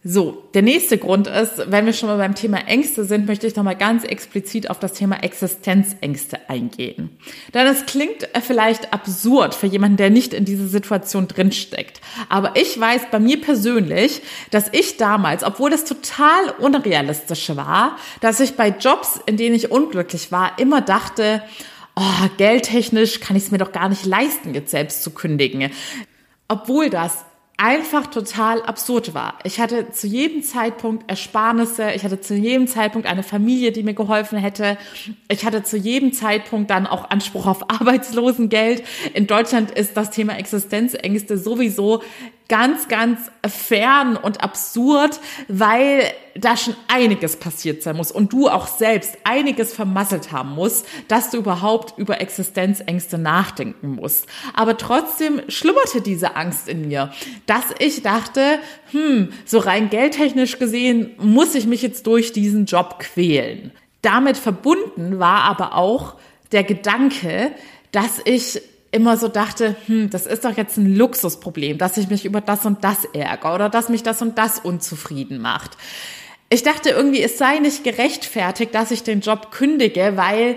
So, 0.09 0.45
der 0.55 0.63
nächste 0.63 0.99
Grund 0.99 1.27
ist, 1.27 1.69
wenn 1.69 1.85
wir 1.85 1.93
schon 1.93 2.09
mal 2.09 2.17
beim 2.17 2.37
Thema 2.37 2.59
Ängste 2.69 3.05
sind, 3.05 3.27
möchte 3.27 3.49
ich 3.49 3.57
nochmal 3.57 3.75
ganz 3.75 4.05
explizit 4.05 4.71
auf 4.71 4.79
das 4.79 4.93
Thema 4.93 5.25
Existenzängste 5.25 6.49
eingehen. 6.49 7.19
Denn 7.53 7.67
es 7.67 7.87
klingt 7.87 8.29
vielleicht 8.41 8.93
absurd 8.93 9.53
für 9.53 9.67
jemanden, 9.67 9.97
der 9.97 10.11
nicht 10.11 10.33
in 10.33 10.45
dieser 10.45 10.69
Situation 10.69 11.27
drinsteckt. 11.27 12.01
Aber 12.29 12.55
ich 12.55 12.79
weiß 12.79 13.09
bei 13.11 13.19
mir 13.19 13.41
persönlich, 13.41 14.23
dass 14.53 14.69
ich 14.71 14.97
damals, 14.97 15.43
obwohl 15.43 15.73
es 15.73 15.85
total 15.85 16.51
unrealistisch 16.61 17.57
war, 17.57 17.97
dass 18.21 18.39
ich 18.39 18.55
bei 18.55 18.69
Jobs, 18.69 19.19
in 19.27 19.37
denen 19.37 19.57
ich 19.57 19.73
unglücklich 19.73 20.31
war, 20.31 20.57
immer 20.61 20.83
dachte, 20.83 21.43
oh, 21.97 22.29
geldtechnisch 22.37 23.19
kann 23.19 23.35
ich 23.35 23.47
es 23.47 23.51
mir 23.51 23.59
doch 23.59 23.73
gar 23.73 23.89
nicht 23.89 24.07
leisten, 24.07 24.55
jetzt 24.55 24.71
selbst 24.71 25.03
zu 25.03 25.11
kündigen. 25.11 25.73
Obwohl 26.47 26.91
das 26.91 27.25
einfach 27.59 28.07
total 28.07 28.61
absurd 28.63 29.15
war. 29.15 29.39
Ich 29.45 29.61
hatte 29.61 29.91
zu 29.91 30.07
jedem 30.07 30.43
Zeitpunkt 30.43 31.09
Ersparnisse, 31.09 31.91
ich 31.93 32.05
hatte 32.05 32.21
zu 32.21 32.35
jedem 32.35 32.67
Zeitpunkt 32.67 33.09
eine 33.09 33.23
Familie, 33.23 33.73
die 33.73 33.83
mir 33.83 33.95
geholfen 33.95 34.39
hätte. 34.39 34.77
Ich 35.29 35.45
hatte 35.45 35.63
zu 35.63 35.79
jedem 35.79 36.13
Zeitpunkt 36.13 36.71
dann 36.71 36.87
auch 36.87 37.11
Anspruch 37.11 37.47
auf 37.47 37.71
Arbeitslosengeld. 37.71 38.83
In 39.15 39.27
Deutschland 39.27 39.71
ist 39.71 39.97
das 39.97 40.11
Thema 40.11 40.37
Existenzängste 40.37 41.39
sowieso 41.39 42.03
ganz, 42.49 42.89
ganz 42.89 43.31
fern 43.47 44.17
und 44.17 44.43
absurd, 44.43 45.21
weil 45.49 46.05
da 46.35 46.57
schon 46.57 46.77
einiges 46.89 47.37
passiert 47.37 47.83
sein 47.83 47.97
muss 47.97 48.13
und 48.13 48.33
du 48.33 48.49
auch 48.49 48.67
selbst 48.67 49.17
einiges 49.25 49.73
vermasselt 49.73 50.33
haben 50.33 50.55
musst, 50.55 50.87
dass 51.09 51.31
du 51.31 51.39
überhaupt 51.39 51.99
über 51.99 52.21
Existenzängste 52.21 53.19
nachdenken 53.19 53.97
musst. 53.97 54.27
Aber 54.55 54.77
trotzdem 54.77 55.43
schlummerte 55.49 56.03
diese 56.03 56.37
Angst 56.37 56.69
in 56.69 56.89
mir, 56.89 57.13
dass 57.47 57.65
ich 57.79 58.03
dachte, 58.03 58.59
hm, 58.93 59.33
so 59.45 59.59
rein 59.59 59.91
geldtechnisch 59.91 60.59
gesehen 60.59 61.15
muss 61.19 61.55
ich 61.55 61.67
mich 61.67 61.83
jetzt 61.83 62.07
durch 62.07 62.33
diesen 62.33 62.67
Job 62.67 62.99
quälen. 63.01 63.73
Damit 64.03 64.37
verbunden 64.37 65.19
war 65.19 65.43
aber 65.43 65.75
auch 65.75 66.15
der 66.53 66.63
Gedanke, 66.63 67.51
dass 67.91 68.21
ich 68.25 68.61
immer 68.97 69.17
so 69.19 69.29
dachte, 69.29 69.77
hm, 69.87 70.11
das 70.11 70.27
ist 70.27 70.45
doch 70.45 70.57
jetzt 70.57 70.79
ein 70.79 70.97
Luxusproblem, 70.97 71.77
dass 71.77 71.99
ich 71.99 72.09
mich 72.09 72.25
über 72.25 72.41
das 72.41 72.65
und 72.65 72.83
das 72.83 73.05
ärgere 73.13 73.55
oder 73.55 73.69
dass 73.69 73.91
mich 73.91 74.03
das 74.03 74.23
und 74.23 74.39
das 74.39 74.59
unzufrieden 74.59 75.39
macht. 75.41 75.77
Ich 76.49 76.63
dachte 76.63 76.91
irgendwie, 76.91 77.23
es 77.23 77.39
sei 77.39 77.59
nicht 77.59 77.85
gerechtfertigt, 77.85 78.75
dass 78.75 78.91
ich 78.91 79.03
den 79.03 79.21
Job 79.21 79.51
kündige, 79.51 80.13
weil 80.17 80.57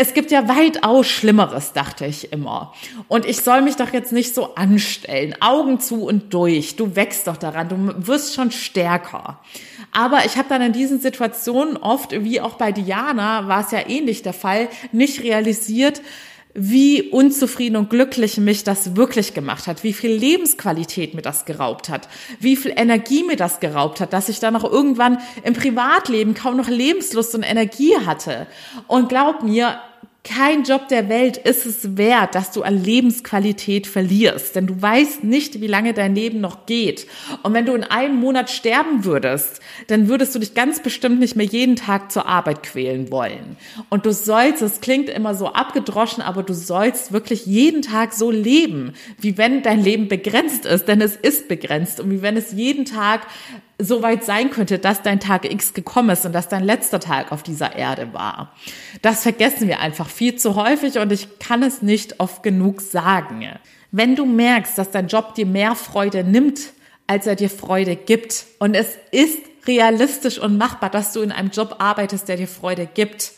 es 0.00 0.14
gibt 0.14 0.30
ja 0.30 0.48
weitaus 0.48 1.08
Schlimmeres, 1.08 1.72
dachte 1.72 2.06
ich 2.06 2.32
immer. 2.32 2.72
Und 3.08 3.26
ich 3.26 3.38
soll 3.38 3.62
mich 3.62 3.74
doch 3.74 3.92
jetzt 3.92 4.12
nicht 4.12 4.32
so 4.32 4.54
anstellen. 4.54 5.34
Augen 5.40 5.80
zu 5.80 6.04
und 6.04 6.32
durch. 6.32 6.76
Du 6.76 6.94
wächst 6.94 7.26
doch 7.26 7.36
daran. 7.36 7.68
Du 7.68 8.06
wirst 8.06 8.36
schon 8.36 8.52
stärker. 8.52 9.40
Aber 9.90 10.24
ich 10.24 10.36
habe 10.36 10.48
dann 10.48 10.62
in 10.62 10.72
diesen 10.72 11.00
Situationen 11.00 11.76
oft, 11.76 12.12
wie 12.12 12.40
auch 12.40 12.54
bei 12.54 12.70
Diana, 12.70 13.48
war 13.48 13.64
es 13.64 13.72
ja 13.72 13.88
ähnlich 13.88 14.22
der 14.22 14.34
Fall, 14.34 14.68
nicht 14.92 15.24
realisiert, 15.24 16.00
wie 16.58 17.02
unzufrieden 17.02 17.76
und 17.76 17.88
glücklich 17.88 18.36
mich 18.38 18.64
das 18.64 18.96
wirklich 18.96 19.32
gemacht 19.32 19.66
hat, 19.66 19.84
wie 19.84 19.92
viel 19.92 20.10
Lebensqualität 20.10 21.14
mir 21.14 21.22
das 21.22 21.44
geraubt 21.44 21.88
hat, 21.88 22.08
wie 22.40 22.56
viel 22.56 22.72
Energie 22.76 23.22
mir 23.22 23.36
das 23.36 23.60
geraubt 23.60 24.00
hat, 24.00 24.12
dass 24.12 24.28
ich 24.28 24.40
dann 24.40 24.56
auch 24.56 24.64
irgendwann 24.64 25.18
im 25.44 25.54
Privatleben 25.54 26.34
kaum 26.34 26.56
noch 26.56 26.68
Lebenslust 26.68 27.34
und 27.34 27.42
Energie 27.42 27.94
hatte. 28.04 28.46
Und 28.88 29.08
glaub 29.08 29.42
mir, 29.42 29.78
kein 30.28 30.64
Job 30.64 30.88
der 30.88 31.08
Welt 31.08 31.38
ist 31.38 31.64
es 31.64 31.96
wert, 31.96 32.34
dass 32.34 32.52
du 32.52 32.62
an 32.62 32.82
Lebensqualität 32.82 33.86
verlierst, 33.86 34.54
denn 34.54 34.66
du 34.66 34.80
weißt 34.80 35.24
nicht, 35.24 35.60
wie 35.60 35.66
lange 35.66 35.94
dein 35.94 36.14
Leben 36.14 36.40
noch 36.40 36.66
geht. 36.66 37.06
Und 37.42 37.54
wenn 37.54 37.64
du 37.64 37.74
in 37.74 37.84
einem 37.84 38.16
Monat 38.16 38.50
sterben 38.50 39.04
würdest, 39.04 39.60
dann 39.86 40.08
würdest 40.08 40.34
du 40.34 40.38
dich 40.38 40.54
ganz 40.54 40.80
bestimmt 40.80 41.18
nicht 41.18 41.34
mehr 41.34 41.46
jeden 41.46 41.76
Tag 41.76 42.12
zur 42.12 42.26
Arbeit 42.26 42.62
quälen 42.62 43.10
wollen. 43.10 43.56
Und 43.88 44.04
du 44.04 44.12
sollst, 44.12 44.60
es 44.60 44.80
klingt 44.80 45.08
immer 45.08 45.34
so 45.34 45.48
abgedroschen, 45.48 46.22
aber 46.22 46.42
du 46.42 46.52
sollst 46.52 47.12
wirklich 47.12 47.46
jeden 47.46 47.80
Tag 47.80 48.12
so 48.12 48.30
leben, 48.30 48.92
wie 49.18 49.38
wenn 49.38 49.62
dein 49.62 49.82
Leben 49.82 50.08
begrenzt 50.08 50.66
ist, 50.66 50.88
denn 50.88 51.00
es 51.00 51.16
ist 51.16 51.48
begrenzt 51.48 52.00
und 52.00 52.10
wie 52.10 52.22
wenn 52.22 52.36
es 52.36 52.52
jeden 52.52 52.84
Tag 52.84 53.26
so 53.78 54.02
weit 54.02 54.24
sein 54.24 54.50
könnte, 54.50 54.78
dass 54.78 55.02
dein 55.02 55.20
Tag 55.20 55.44
X 55.50 55.72
gekommen 55.72 56.10
ist 56.10 56.26
und 56.26 56.32
dass 56.32 56.48
dein 56.48 56.64
letzter 56.64 56.98
Tag 56.98 57.30
auf 57.30 57.44
dieser 57.44 57.76
Erde 57.76 58.12
war. 58.12 58.52
Das 59.02 59.22
vergessen 59.22 59.68
wir 59.68 59.80
einfach 59.80 60.08
viel 60.08 60.34
zu 60.34 60.56
häufig 60.56 60.98
und 60.98 61.12
ich 61.12 61.38
kann 61.38 61.62
es 61.62 61.80
nicht 61.80 62.18
oft 62.18 62.42
genug 62.42 62.80
sagen. 62.80 63.48
Wenn 63.92 64.16
du 64.16 64.26
merkst, 64.26 64.76
dass 64.76 64.90
dein 64.90 65.06
Job 65.06 65.34
dir 65.34 65.46
mehr 65.46 65.76
Freude 65.76 66.24
nimmt, 66.24 66.72
als 67.06 67.26
er 67.26 67.36
dir 67.36 67.48
Freude 67.48 67.96
gibt 67.96 68.46
und 68.58 68.74
es 68.74 68.98
ist 69.12 69.38
realistisch 69.66 70.38
und 70.38 70.58
machbar, 70.58 70.90
dass 70.90 71.12
du 71.12 71.20
in 71.20 71.30
einem 71.30 71.50
Job 71.50 71.76
arbeitest, 71.78 72.28
der 72.28 72.36
dir 72.36 72.48
Freude 72.48 72.86
gibt, 72.86 73.32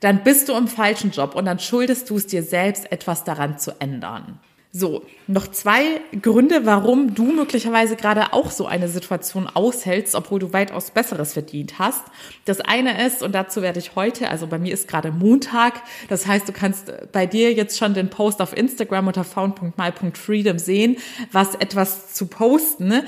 dann 0.00 0.22
bist 0.22 0.48
du 0.48 0.54
im 0.54 0.68
falschen 0.68 1.10
Job 1.10 1.34
und 1.34 1.44
dann 1.44 1.58
schuldest 1.58 2.08
du 2.10 2.16
es 2.16 2.26
dir 2.26 2.42
selbst, 2.42 2.90
etwas 2.90 3.24
daran 3.24 3.58
zu 3.58 3.80
ändern. 3.80 4.40
So, 4.74 5.04
noch 5.26 5.48
zwei 5.48 6.00
Gründe, 6.22 6.64
warum 6.64 7.14
du 7.14 7.24
möglicherweise 7.24 7.94
gerade 7.94 8.32
auch 8.32 8.50
so 8.50 8.64
eine 8.64 8.88
Situation 8.88 9.46
aushältst, 9.46 10.14
obwohl 10.14 10.38
du 10.38 10.54
weitaus 10.54 10.92
Besseres 10.92 11.34
verdient 11.34 11.78
hast. 11.78 12.02
Das 12.46 12.62
eine 12.62 13.06
ist, 13.06 13.22
und 13.22 13.34
dazu 13.34 13.60
werde 13.60 13.80
ich 13.80 13.96
heute, 13.96 14.30
also 14.30 14.46
bei 14.46 14.58
mir 14.58 14.72
ist 14.72 14.88
gerade 14.88 15.12
Montag, 15.12 15.82
das 16.08 16.26
heißt, 16.26 16.48
du 16.48 16.52
kannst 16.52 16.90
bei 17.12 17.26
dir 17.26 17.52
jetzt 17.52 17.76
schon 17.76 17.92
den 17.92 18.08
Post 18.08 18.40
auf 18.40 18.56
Instagram 18.56 19.08
unter 19.08 19.24
found.my.freedom 19.24 20.58
sehen, 20.58 20.96
was 21.30 21.54
etwas 21.56 22.14
zu 22.14 22.24
posten. 22.24 23.02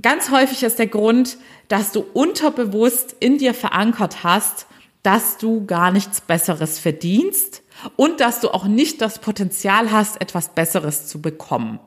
Ganz 0.00 0.30
häufig 0.30 0.62
ist 0.62 0.78
der 0.78 0.86
Grund, 0.86 1.38
dass 1.66 1.90
du 1.90 2.06
unterbewusst 2.12 3.16
in 3.18 3.38
dir 3.38 3.52
verankert 3.52 4.22
hast, 4.22 4.68
dass 5.02 5.38
du 5.38 5.66
gar 5.66 5.90
nichts 5.90 6.20
Besseres 6.20 6.78
verdienst 6.78 7.62
und 7.96 8.20
dass 8.20 8.40
du 8.40 8.48
auch 8.50 8.66
nicht 8.66 9.00
das 9.00 9.18
Potenzial 9.18 9.90
hast, 9.92 10.20
etwas 10.20 10.50
Besseres 10.50 11.06
zu 11.06 11.20
bekommen. 11.20 11.78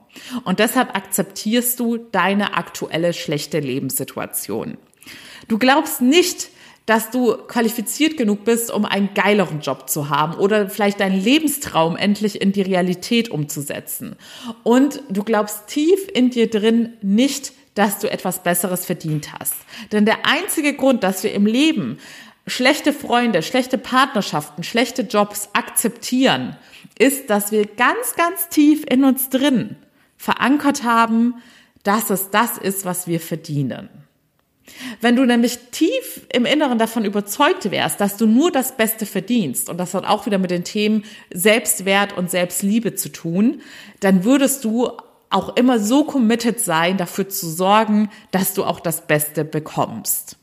Und 0.43 0.59
deshalb 0.59 0.95
akzeptierst 0.95 1.79
du 1.79 1.97
deine 1.97 2.55
aktuelle 2.55 3.13
schlechte 3.13 3.59
Lebenssituation. 3.59 4.77
Du 5.47 5.57
glaubst 5.57 6.01
nicht, 6.01 6.49
dass 6.85 7.11
du 7.11 7.37
qualifiziert 7.47 8.17
genug 8.17 8.43
bist, 8.43 8.71
um 8.71 8.85
einen 8.85 9.13
geileren 9.13 9.61
Job 9.61 9.89
zu 9.89 10.09
haben 10.09 10.33
oder 10.33 10.69
vielleicht 10.69 10.99
deinen 10.99 11.21
Lebenstraum 11.21 11.95
endlich 11.95 12.41
in 12.41 12.51
die 12.51 12.63
Realität 12.63 13.29
umzusetzen. 13.29 14.15
Und 14.63 15.01
du 15.09 15.23
glaubst 15.23 15.67
tief 15.67 16.07
in 16.13 16.31
dir 16.31 16.49
drin 16.49 16.93
nicht, 17.01 17.53
dass 17.75 17.99
du 17.99 18.11
etwas 18.11 18.43
Besseres 18.43 18.85
verdient 18.85 19.31
hast. 19.39 19.53
Denn 19.91 20.05
der 20.05 20.25
einzige 20.25 20.73
Grund, 20.73 21.03
dass 21.03 21.23
wir 21.23 21.33
im 21.33 21.45
Leben 21.45 21.99
schlechte 22.47 22.93
Freunde, 22.93 23.43
schlechte 23.43 23.77
Partnerschaften, 23.77 24.63
schlechte 24.63 25.03
Jobs 25.03 25.49
akzeptieren, 25.53 26.57
ist, 26.97 27.29
dass 27.29 27.51
wir 27.51 27.65
ganz, 27.65 28.15
ganz 28.15 28.49
tief 28.49 28.83
in 28.89 29.03
uns 29.03 29.29
drin 29.29 29.75
verankert 30.17 30.83
haben, 30.83 31.35
dass 31.83 32.09
es 32.09 32.29
das 32.29 32.57
ist, 32.57 32.85
was 32.85 33.07
wir 33.07 33.19
verdienen. 33.19 33.89
Wenn 35.01 35.15
du 35.15 35.25
nämlich 35.25 35.57
tief 35.71 36.27
im 36.31 36.45
Inneren 36.45 36.77
davon 36.77 37.05
überzeugt 37.05 37.71
wärst, 37.71 37.99
dass 37.99 38.17
du 38.17 38.25
nur 38.25 38.51
das 38.51 38.77
Beste 38.77 39.05
verdienst, 39.05 39.69
und 39.69 39.77
das 39.77 39.93
hat 39.93 40.05
auch 40.05 40.25
wieder 40.25 40.37
mit 40.37 40.51
den 40.51 40.63
Themen 40.63 41.03
Selbstwert 41.33 42.15
und 42.15 42.31
Selbstliebe 42.31 42.95
zu 42.95 43.09
tun, 43.09 43.61
dann 43.99 44.23
würdest 44.23 44.63
du 44.63 44.91
auch 45.29 45.55
immer 45.55 45.79
so 45.79 46.03
committed 46.03 46.59
sein, 46.59 46.97
dafür 46.97 47.27
zu 47.29 47.49
sorgen, 47.49 48.09
dass 48.31 48.53
du 48.53 48.63
auch 48.63 48.79
das 48.79 49.07
Beste 49.07 49.45
bekommst. 49.45 50.37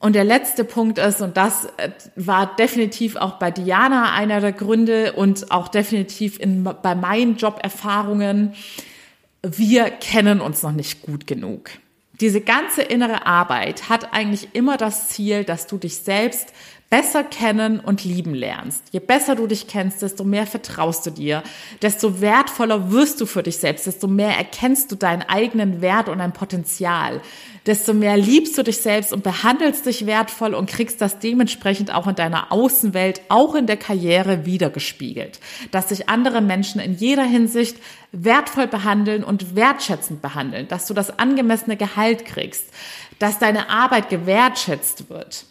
Und 0.00 0.14
der 0.14 0.24
letzte 0.24 0.64
Punkt 0.64 0.98
ist, 0.98 1.20
und 1.20 1.36
das 1.36 1.64
äh, 1.76 1.90
war 2.14 2.54
definitiv 2.56 3.16
auch 3.16 3.38
bei 3.38 3.50
Diana 3.50 4.12
einer 4.12 4.40
der 4.40 4.52
Gründe 4.52 5.12
und 5.14 5.50
auch 5.50 5.68
definitiv 5.68 6.38
in, 6.38 6.62
bei 6.64 6.94
meinen 6.94 7.36
Joberfahrungen, 7.36 8.54
wir 9.42 9.90
kennen 9.90 10.40
uns 10.40 10.62
noch 10.62 10.72
nicht 10.72 11.02
gut 11.02 11.26
genug. 11.26 11.70
Diese 12.20 12.40
ganze 12.40 12.82
innere 12.82 13.26
Arbeit 13.26 13.88
hat 13.88 14.12
eigentlich 14.12 14.48
immer 14.52 14.76
das 14.76 15.08
Ziel, 15.08 15.44
dass 15.44 15.68
du 15.68 15.78
dich 15.78 15.98
selbst 15.98 16.52
besser 16.90 17.22
kennen 17.22 17.80
und 17.80 18.04
lieben 18.04 18.32
lernst. 18.34 18.82
Je 18.92 19.00
besser 19.00 19.34
du 19.34 19.46
dich 19.46 19.66
kennst, 19.66 20.00
desto 20.00 20.24
mehr 20.24 20.46
vertraust 20.46 21.04
du 21.04 21.10
dir, 21.10 21.42
desto 21.82 22.22
wertvoller 22.22 22.90
wirst 22.90 23.20
du 23.20 23.26
für 23.26 23.42
dich 23.42 23.58
selbst, 23.58 23.86
desto 23.86 24.08
mehr 24.08 24.34
erkennst 24.36 24.90
du 24.90 24.96
deinen 24.96 25.22
eigenen 25.22 25.82
Wert 25.82 26.08
und 26.08 26.18
dein 26.18 26.32
Potenzial, 26.32 27.20
desto 27.66 27.92
mehr 27.92 28.16
liebst 28.16 28.56
du 28.56 28.62
dich 28.62 28.78
selbst 28.78 29.12
und 29.12 29.22
behandelst 29.22 29.84
dich 29.84 30.06
wertvoll 30.06 30.54
und 30.54 30.70
kriegst 30.70 31.02
das 31.02 31.18
dementsprechend 31.18 31.92
auch 31.92 32.06
in 32.06 32.14
deiner 32.14 32.50
Außenwelt, 32.50 33.20
auch 33.28 33.54
in 33.54 33.66
der 33.66 33.76
Karriere 33.76 34.46
wiedergespiegelt, 34.46 35.40
dass 35.70 35.90
sich 35.90 36.08
andere 36.08 36.40
Menschen 36.40 36.80
in 36.80 36.94
jeder 36.94 37.24
Hinsicht 37.24 37.76
wertvoll 38.12 38.66
behandeln 38.66 39.24
und 39.24 39.54
wertschätzend 39.54 40.22
behandeln, 40.22 40.68
dass 40.68 40.86
du 40.86 40.94
das 40.94 41.18
angemessene 41.18 41.76
Gehalt 41.76 42.24
kriegst, 42.24 42.64
dass 43.18 43.38
deine 43.38 43.68
Arbeit 43.68 44.08
gewertschätzt 44.08 45.10
wird. 45.10 45.44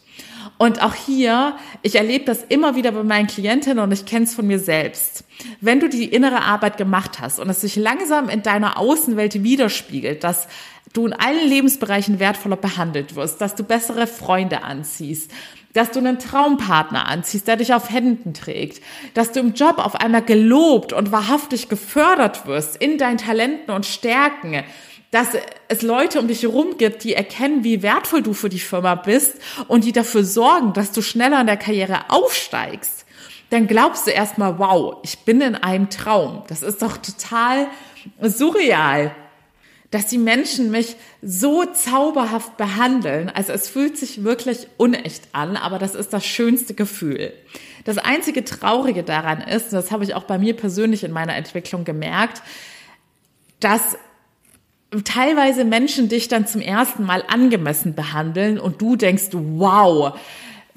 Und 0.58 0.82
auch 0.82 0.96
hier, 0.96 1.56
ich 1.84 1.96
erlebe 1.96 2.26
das 2.26 2.44
immer 2.44 2.76
wieder 2.76 2.92
bei 2.92 3.04
meinen 3.04 3.28
Klientinnen 3.28 3.80
und 3.80 3.92
ich 3.92 4.06
kenne 4.06 4.26
es 4.26 4.34
von 4.34 4.48
mir 4.48 4.60
selbst. 4.60 5.24
Wenn 5.62 5.80
du 5.80 5.88
die 5.88 6.06
innere 6.06 6.42
Arbeit 6.42 6.78
gemacht 6.78 7.20
hast 7.20 7.40
und 7.40 7.50
es 7.50 7.62
sich 7.62 7.76
langsam 7.76 8.28
in 8.28 8.42
deiner 8.42 8.80
Außenwelt 8.80 9.44
widerspiegelt, 9.44 10.24
dass 10.24 10.48
du 10.94 11.06
in 11.06 11.14
allen 11.14 11.48
Lebensbereichen 11.48 12.20
wertvoller 12.20 12.56
behandelt 12.56 13.16
wirst, 13.16 13.40
dass 13.40 13.54
du 13.54 13.64
bessere 13.64 14.08
Freunde 14.08 14.64
anziehst, 14.64 15.32
dass 15.74 15.92
du 15.92 16.00
einen 16.00 16.18
Traumpartner 16.18 17.08
anziehst, 17.08 17.48
der 17.48 17.58
dich 17.58 17.74
auf 17.74 17.92
Händen 17.92 18.34
trägt, 18.34 18.82
dass 19.14 19.32
du 19.32 19.40
im 19.40 19.54
Job 19.54 19.78
auf 19.78 19.96
einmal 19.96 20.24
gelobt 20.24 20.92
und 20.92 21.12
wahrhaftig 21.12 21.70
gefördert 21.70 22.48
wirst 22.48 22.78
in 22.78 22.98
deinen 22.98 23.20
Talenten 23.20 23.72
und 23.72 23.86
Stärken, 23.86 24.64
dass 25.12 25.30
es 25.70 25.82
Leute 25.82 26.20
um 26.20 26.28
dich 26.28 26.44
herum 26.44 26.78
gibt, 26.78 27.04
die 27.04 27.14
erkennen, 27.14 27.64
wie 27.64 27.82
wertvoll 27.82 28.22
du 28.22 28.34
für 28.34 28.50
die 28.50 28.60
Firma 28.60 28.96
bist 28.96 29.36
und 29.68 29.86
die 29.86 29.94
dafür 29.94 30.24
sorgen, 30.24 30.74
dass 30.74 30.92
du 30.92 31.02
schneller 31.02 31.40
in 31.42 31.48
der 31.48 31.58
Karriere 31.58 32.10
aufsteigst, 32.10 33.06
dann 33.50 33.68
glaubst 33.68 34.08
du 34.08 34.12
erstmal, 34.12 34.60
wow, 34.60 34.98
ich 35.04 35.20
bin 35.20 35.40
in 35.40 35.56
einem 35.56 35.90
Traum. 35.90 36.44
Das 36.50 36.62
ist 36.62 36.82
doch 36.82 36.98
total 36.98 37.68
surreal. 38.22 39.16
dass 39.92 40.08
die 40.08 40.18
Menschen 40.18 40.70
mich 40.70 40.96
so 41.22 41.64
zauberhaft 41.64 42.58
behandeln. 42.58 43.30
Also 43.30 43.54
es 43.54 43.70
fühlt 43.70 43.98
sich 43.98 44.24
wirklich 44.24 44.68
unecht 44.78 45.30
an, 45.32 45.56
aber 45.56 45.80
das 45.80 45.96
ist 45.96 46.12
das 46.12 46.26
schönste 46.26 46.74
Gefühl. 46.74 47.34
Das 47.86 47.98
einzige 47.98 48.44
Traurige 48.44 49.04
daran 49.04 49.40
ist, 49.42 49.68
und 49.68 49.74
das 49.74 49.92
habe 49.92 50.04
ich 50.04 50.14
auch 50.14 50.24
bei 50.24 50.38
mir 50.38 50.56
persönlich 50.56 51.06
in 51.06 51.12
meiner 51.12 51.36
Entwicklung 51.36 51.86
gemerkt, 51.86 52.42
dass 53.62 53.98
teilweise 55.04 55.66
Menschen 55.66 56.10
dich 56.10 56.28
dann 56.28 56.48
zum 56.48 56.62
ersten 56.62 57.04
Mal 57.04 57.24
angemessen 57.28 57.94
behandeln 57.94 58.60
und 58.60 58.82
du 58.82 58.96
denkst, 58.96 59.30
wow, 59.32 60.18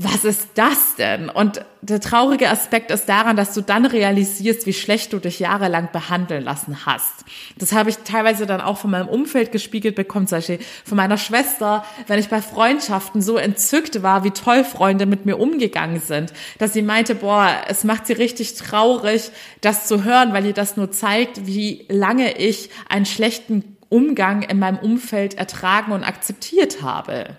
was 0.03 0.25
ist 0.25 0.49
das 0.55 0.97
denn? 0.97 1.29
Und 1.29 1.63
der 1.83 2.01
traurige 2.01 2.49
Aspekt 2.49 2.91
ist 2.91 3.07
daran, 3.07 3.37
dass 3.37 3.53
du 3.53 3.61
dann 3.61 3.85
realisierst, 3.85 4.65
wie 4.65 4.73
schlecht 4.73 5.13
du 5.13 5.19
dich 5.19 5.41
jahrelang 5.41 5.91
behandeln 5.93 6.43
lassen 6.43 6.87
hast. 6.87 7.27
Das 7.59 7.73
habe 7.73 7.91
ich 7.91 7.99
teilweise 7.99 8.47
dann 8.47 8.63
auch 8.63 8.79
von 8.79 8.91
meinem 8.91 9.09
Umfeld 9.09 9.53
gespiegelt 9.53 9.97
bekommen, 9.97 10.27
zum 10.27 10.39
Beispiel 10.39 10.59
von 10.87 10.97
meiner 10.97 11.19
Schwester, 11.19 11.85
wenn 12.07 12.19
ich 12.19 12.31
bei 12.31 12.41
Freundschaften 12.41 13.21
so 13.21 13.37
entzückt 13.37 14.03
war, 14.03 14.25
wie 14.25 14.31
toll 14.31 14.65
Freunde 14.65 15.05
mit 15.05 15.27
mir 15.27 15.39
umgegangen 15.39 16.01
sind, 16.01 16.33
dass 16.57 16.73
sie 16.73 16.83
meinte, 16.83 17.15
boah, 17.15 17.51
es 17.69 17.85
macht 17.85 18.07
sie 18.07 18.15
richtig 18.15 18.55
traurig, 18.55 19.31
das 19.61 19.87
zu 19.87 20.03
hören, 20.03 20.33
weil 20.33 20.47
ihr 20.47 20.55
das 20.55 20.79
nur 20.79 20.91
zeigt, 20.91 21.47
wie 21.47 21.85
lange 21.91 22.39
ich 22.39 22.71
einen 22.89 23.05
schlechten 23.05 23.77
Umgang 23.91 24.43
in 24.43 24.59
meinem 24.59 24.79
Umfeld 24.79 25.35
ertragen 25.35 25.93
und 25.93 26.05
akzeptiert 26.05 26.81
habe. 26.81 27.37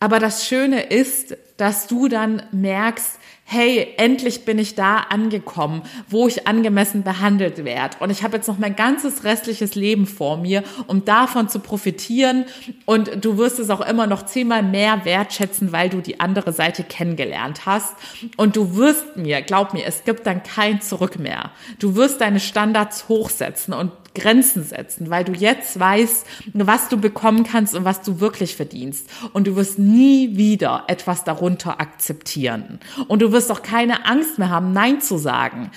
Aber 0.00 0.18
das 0.18 0.46
Schöne 0.46 0.82
ist, 0.82 1.36
dass 1.56 1.86
du 1.86 2.08
dann 2.08 2.42
merkst, 2.50 3.18
hey, 3.46 3.94
endlich 3.98 4.44
bin 4.44 4.58
ich 4.58 4.74
da 4.74 4.96
angekommen, 4.96 5.82
wo 6.08 6.26
ich 6.26 6.46
angemessen 6.46 7.04
behandelt 7.04 7.64
werde. 7.64 7.98
Und 8.00 8.10
ich 8.10 8.22
habe 8.22 8.36
jetzt 8.36 8.48
noch 8.48 8.58
mein 8.58 8.74
ganzes 8.74 9.24
restliches 9.24 9.74
Leben 9.74 10.06
vor 10.06 10.38
mir, 10.38 10.64
um 10.86 11.04
davon 11.04 11.48
zu 11.48 11.58
profitieren. 11.58 12.46
Und 12.86 13.24
du 13.24 13.36
wirst 13.36 13.58
es 13.58 13.70
auch 13.70 13.82
immer 13.82 14.06
noch 14.06 14.24
zehnmal 14.24 14.62
mehr 14.62 15.04
wertschätzen, 15.04 15.72
weil 15.72 15.90
du 15.90 16.00
die 16.00 16.20
andere 16.20 16.52
Seite 16.52 16.84
kennengelernt 16.84 17.66
hast. 17.66 17.94
Und 18.36 18.56
du 18.56 18.76
wirst 18.76 19.16
mir, 19.16 19.42
glaub 19.42 19.74
mir, 19.74 19.84
es 19.86 20.04
gibt 20.04 20.26
dann 20.26 20.42
kein 20.42 20.80
Zurück 20.80 21.18
mehr. 21.18 21.50
Du 21.78 21.96
wirst 21.96 22.20
deine 22.20 22.40
Standards 22.40 23.08
hochsetzen 23.08 23.74
und 23.74 23.92
Grenzen 24.14 24.62
setzen, 24.62 25.10
weil 25.10 25.24
du 25.24 25.32
jetzt 25.32 25.78
weißt, 25.78 26.26
was 26.54 26.88
du 26.88 26.96
bekommen 26.96 27.44
kannst 27.44 27.74
und 27.74 27.84
was 27.84 28.02
du 28.02 28.20
wirklich 28.20 28.56
verdienst. 28.56 29.08
Und 29.32 29.46
du 29.46 29.56
wirst 29.56 29.78
nie 29.78 30.36
wieder 30.36 30.84
etwas 30.86 31.24
darunter 31.24 31.80
akzeptieren. 31.80 32.78
Und 33.08 33.22
du 33.22 33.32
wirst 33.32 33.50
auch 33.50 33.62
keine 33.62 34.06
Angst 34.06 34.38
mehr 34.38 34.50
haben, 34.50 34.72
Nein 34.72 35.00
zu 35.00 35.18
sagen. 35.18 35.70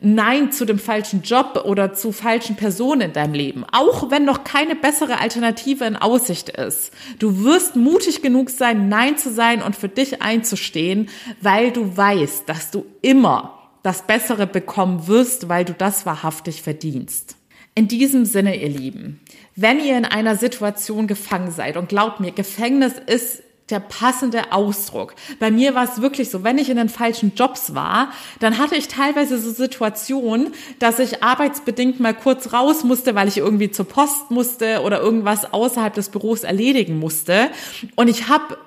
Nein 0.00 0.50
zu 0.50 0.64
dem 0.64 0.78
falschen 0.78 1.22
Job 1.22 1.62
oder 1.66 1.92
zu 1.92 2.12
falschen 2.12 2.56
Personen 2.56 3.02
in 3.02 3.12
deinem 3.12 3.34
Leben. 3.34 3.66
Auch 3.70 4.10
wenn 4.10 4.24
noch 4.24 4.44
keine 4.44 4.74
bessere 4.74 5.20
Alternative 5.20 5.84
in 5.84 5.96
Aussicht 5.96 6.48
ist. 6.48 6.92
Du 7.18 7.44
wirst 7.44 7.76
mutig 7.76 8.22
genug 8.22 8.50
sein, 8.50 8.88
Nein 8.88 9.18
zu 9.18 9.30
sein 9.30 9.62
und 9.62 9.76
für 9.76 9.88
dich 9.88 10.22
einzustehen, 10.22 11.08
weil 11.42 11.70
du 11.70 11.96
weißt, 11.96 12.48
dass 12.48 12.70
du 12.70 12.86
immer 13.02 13.58
das 13.82 14.06
Bessere 14.06 14.46
bekommen 14.46 15.06
wirst, 15.06 15.48
weil 15.48 15.64
du 15.64 15.72
das 15.72 16.06
wahrhaftig 16.06 16.62
verdienst. 16.62 17.36
In 17.80 17.88
diesem 17.88 18.26
Sinne, 18.26 18.60
ihr 18.60 18.68
Lieben, 18.68 19.20
wenn 19.56 19.80
ihr 19.80 19.96
in 19.96 20.04
einer 20.04 20.36
Situation 20.36 21.06
gefangen 21.06 21.50
seid, 21.50 21.78
und 21.78 21.88
glaubt 21.88 22.20
mir, 22.20 22.30
Gefängnis 22.30 22.92
ist 23.06 23.42
der 23.70 23.80
passende 23.80 24.52
Ausdruck. 24.52 25.14
Bei 25.38 25.50
mir 25.50 25.74
war 25.74 25.84
es 25.84 26.02
wirklich 26.02 26.28
so, 26.28 26.44
wenn 26.44 26.58
ich 26.58 26.68
in 26.68 26.76
den 26.76 26.90
falschen 26.90 27.32
Jobs 27.34 27.74
war, 27.74 28.12
dann 28.38 28.58
hatte 28.58 28.74
ich 28.76 28.88
teilweise 28.88 29.40
so 29.40 29.50
Situationen, 29.50 30.52
dass 30.78 30.98
ich 30.98 31.22
arbeitsbedingt 31.22 32.00
mal 32.00 32.12
kurz 32.12 32.52
raus 32.52 32.84
musste, 32.84 33.14
weil 33.14 33.28
ich 33.28 33.38
irgendwie 33.38 33.70
zur 33.70 33.88
Post 33.88 34.30
musste 34.30 34.82
oder 34.82 35.00
irgendwas 35.00 35.50
außerhalb 35.50 35.94
des 35.94 36.10
Büros 36.10 36.42
erledigen 36.42 36.98
musste. 36.98 37.48
Und 37.96 38.08
ich 38.08 38.28
habe 38.28 38.58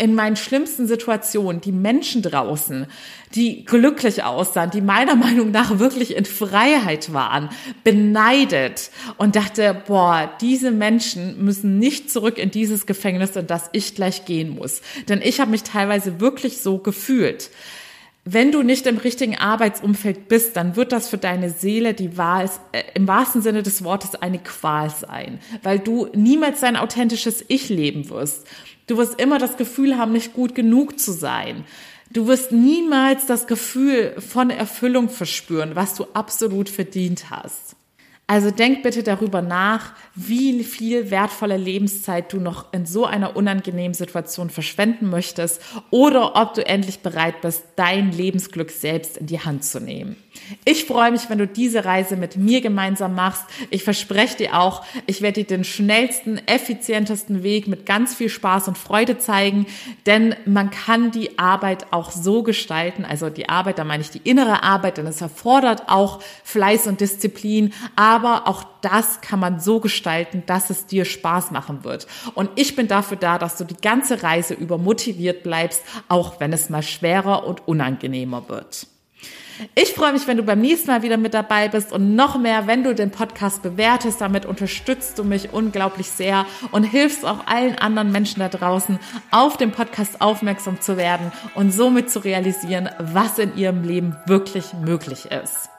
in 0.00 0.14
meinen 0.14 0.36
schlimmsten 0.36 0.86
Situationen 0.86 1.60
die 1.60 1.72
Menschen 1.72 2.22
draußen, 2.22 2.86
die 3.34 3.66
glücklich 3.66 4.24
aussahen, 4.24 4.70
die 4.70 4.80
meiner 4.80 5.14
Meinung 5.26 5.50
nach 5.50 5.78
wirklich 5.78 6.16
in 6.16 6.24
Freiheit 6.24 7.12
waren, 7.12 7.50
beneidet 7.84 8.90
und 9.18 9.36
dachte, 9.36 9.82
boah, 9.86 10.30
diese 10.40 10.70
Menschen 10.70 11.44
müssen 11.44 11.78
nicht 11.78 12.10
zurück 12.10 12.38
in 12.38 12.50
dieses 12.50 12.86
Gefängnis, 12.86 13.36
in 13.36 13.46
das 13.46 13.68
ich 13.72 13.94
gleich 13.94 14.24
gehen 14.24 14.54
muss. 14.54 14.80
Denn 15.08 15.20
ich 15.20 15.38
habe 15.38 15.50
mich 15.50 15.64
teilweise 15.64 16.18
wirklich 16.18 16.62
so 16.62 16.78
gefühlt. 16.78 17.50
Wenn 18.24 18.52
du 18.52 18.62
nicht 18.62 18.86
im 18.86 18.98
richtigen 18.98 19.36
Arbeitsumfeld 19.36 20.28
bist, 20.28 20.56
dann 20.56 20.76
wird 20.76 20.92
das 20.92 21.08
für 21.08 21.18
deine 21.18 21.50
Seele 21.50 21.94
die 21.94 22.16
Wahl, 22.16 22.50
äh, 22.72 22.82
im 22.94 23.08
wahrsten 23.08 23.40
Sinne 23.42 23.62
des 23.62 23.82
Wortes 23.82 24.14
eine 24.14 24.38
Qual 24.38 24.90
sein, 24.90 25.40
weil 25.62 25.78
du 25.78 26.08
niemals 26.14 26.60
dein 26.60 26.76
authentisches 26.76 27.44
Ich 27.48 27.70
leben 27.70 28.08
wirst. 28.10 28.46
Du 28.90 28.96
wirst 28.96 29.20
immer 29.20 29.38
das 29.38 29.56
Gefühl 29.56 29.96
haben, 29.96 30.10
nicht 30.10 30.32
gut 30.32 30.56
genug 30.56 30.98
zu 30.98 31.12
sein. 31.12 31.64
Du 32.10 32.26
wirst 32.26 32.50
niemals 32.50 33.24
das 33.24 33.46
Gefühl 33.46 34.16
von 34.18 34.50
Erfüllung 34.50 35.08
verspüren, 35.08 35.76
was 35.76 35.94
du 35.94 36.06
absolut 36.12 36.68
verdient 36.68 37.30
hast. 37.30 37.76
Also 38.30 38.52
denk 38.52 38.84
bitte 38.84 39.02
darüber 39.02 39.42
nach, 39.42 39.90
wie 40.14 40.62
viel 40.62 41.10
wertvolle 41.10 41.56
Lebenszeit 41.56 42.32
du 42.32 42.38
noch 42.38 42.72
in 42.72 42.86
so 42.86 43.04
einer 43.04 43.34
unangenehmen 43.34 43.92
Situation 43.92 44.50
verschwenden 44.50 45.10
möchtest 45.10 45.60
oder 45.90 46.36
ob 46.36 46.54
du 46.54 46.64
endlich 46.64 47.00
bereit 47.00 47.40
bist, 47.40 47.64
dein 47.74 48.12
Lebensglück 48.12 48.70
selbst 48.70 49.16
in 49.16 49.26
die 49.26 49.40
Hand 49.40 49.64
zu 49.64 49.80
nehmen. 49.80 50.14
Ich 50.64 50.84
freue 50.84 51.10
mich, 51.10 51.28
wenn 51.28 51.38
du 51.38 51.46
diese 51.46 51.84
Reise 51.84 52.16
mit 52.16 52.36
mir 52.36 52.60
gemeinsam 52.60 53.14
machst. 53.14 53.44
Ich 53.70 53.82
verspreche 53.82 54.36
dir 54.36 54.58
auch, 54.58 54.84
ich 55.06 55.22
werde 55.22 55.42
dir 55.42 55.56
den 55.56 55.64
schnellsten, 55.64 56.40
effizientesten 56.46 57.42
Weg 57.42 57.66
mit 57.66 57.84
ganz 57.84 58.14
viel 58.14 58.28
Spaß 58.28 58.68
und 58.68 58.78
Freude 58.78 59.18
zeigen, 59.18 59.66
denn 60.06 60.36
man 60.46 60.70
kann 60.70 61.10
die 61.10 61.38
Arbeit 61.38 61.92
auch 61.92 62.10
so 62.10 62.42
gestalten, 62.42 63.04
also 63.04 63.28
die 63.28 63.48
Arbeit, 63.48 63.78
da 63.78 63.84
meine 63.84 64.02
ich 64.02 64.10
die 64.10 64.28
innere 64.28 64.62
Arbeit, 64.62 64.98
denn 64.98 65.06
es 65.06 65.20
erfordert 65.20 65.88
auch 65.88 66.20
Fleiß 66.44 66.86
und 66.86 67.00
Disziplin, 67.00 67.72
aber 68.20 68.46
auch 68.46 68.64
das 68.82 69.22
kann 69.22 69.40
man 69.40 69.60
so 69.60 69.80
gestalten, 69.80 70.42
dass 70.44 70.68
es 70.68 70.86
dir 70.86 71.06
Spaß 71.06 71.52
machen 71.52 71.84
wird. 71.84 72.06
Und 72.34 72.50
ich 72.56 72.76
bin 72.76 72.86
dafür 72.86 73.16
da, 73.16 73.38
dass 73.38 73.56
du 73.56 73.64
die 73.64 73.76
ganze 73.76 74.22
Reise 74.22 74.52
über 74.52 74.76
motiviert 74.76 75.42
bleibst, 75.42 75.82
auch 76.08 76.38
wenn 76.38 76.52
es 76.52 76.68
mal 76.68 76.82
schwerer 76.82 77.46
und 77.46 77.66
unangenehmer 77.66 78.48
wird. 78.48 78.86
Ich 79.74 79.92
freue 79.92 80.12
mich, 80.12 80.26
wenn 80.26 80.38
du 80.38 80.42
beim 80.42 80.60
nächsten 80.60 80.88
Mal 80.88 81.02
wieder 81.02 81.16
mit 81.18 81.34
dabei 81.34 81.68
bist 81.68 81.92
und 81.92 82.14
noch 82.14 82.38
mehr, 82.38 82.66
wenn 82.66 82.84
du 82.84 82.94
den 82.94 83.10
Podcast 83.10 83.62
bewertest. 83.62 84.20
Damit 84.20 84.46
unterstützt 84.46 85.18
du 85.18 85.24
mich 85.24 85.52
unglaublich 85.52 86.08
sehr 86.08 86.46
und 86.72 86.84
hilfst 86.84 87.24
auch 87.24 87.46
allen 87.46 87.78
anderen 87.78 88.10
Menschen 88.10 88.40
da 88.40 88.48
draußen, 88.48 88.98
auf 89.30 89.56
den 89.56 89.72
Podcast 89.72 90.20
aufmerksam 90.20 90.80
zu 90.80 90.96
werden 90.96 91.32
und 91.54 91.72
somit 91.72 92.10
zu 92.10 92.20
realisieren, 92.20 92.88
was 92.98 93.38
in 93.38 93.56
ihrem 93.56 93.82
Leben 93.82 94.16
wirklich 94.26 94.72
möglich 94.74 95.26
ist. 95.26 95.70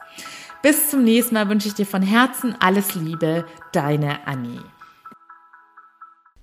Bis 0.62 0.90
zum 0.90 1.02
nächsten 1.02 1.34
Mal 1.34 1.48
wünsche 1.48 1.66
ich 1.66 1.74
dir 1.74 1.86
von 1.86 2.02
Herzen 2.02 2.54
alles 2.60 2.94
Liebe, 2.94 3.44
deine 3.72 4.26
Annie. 4.28 4.62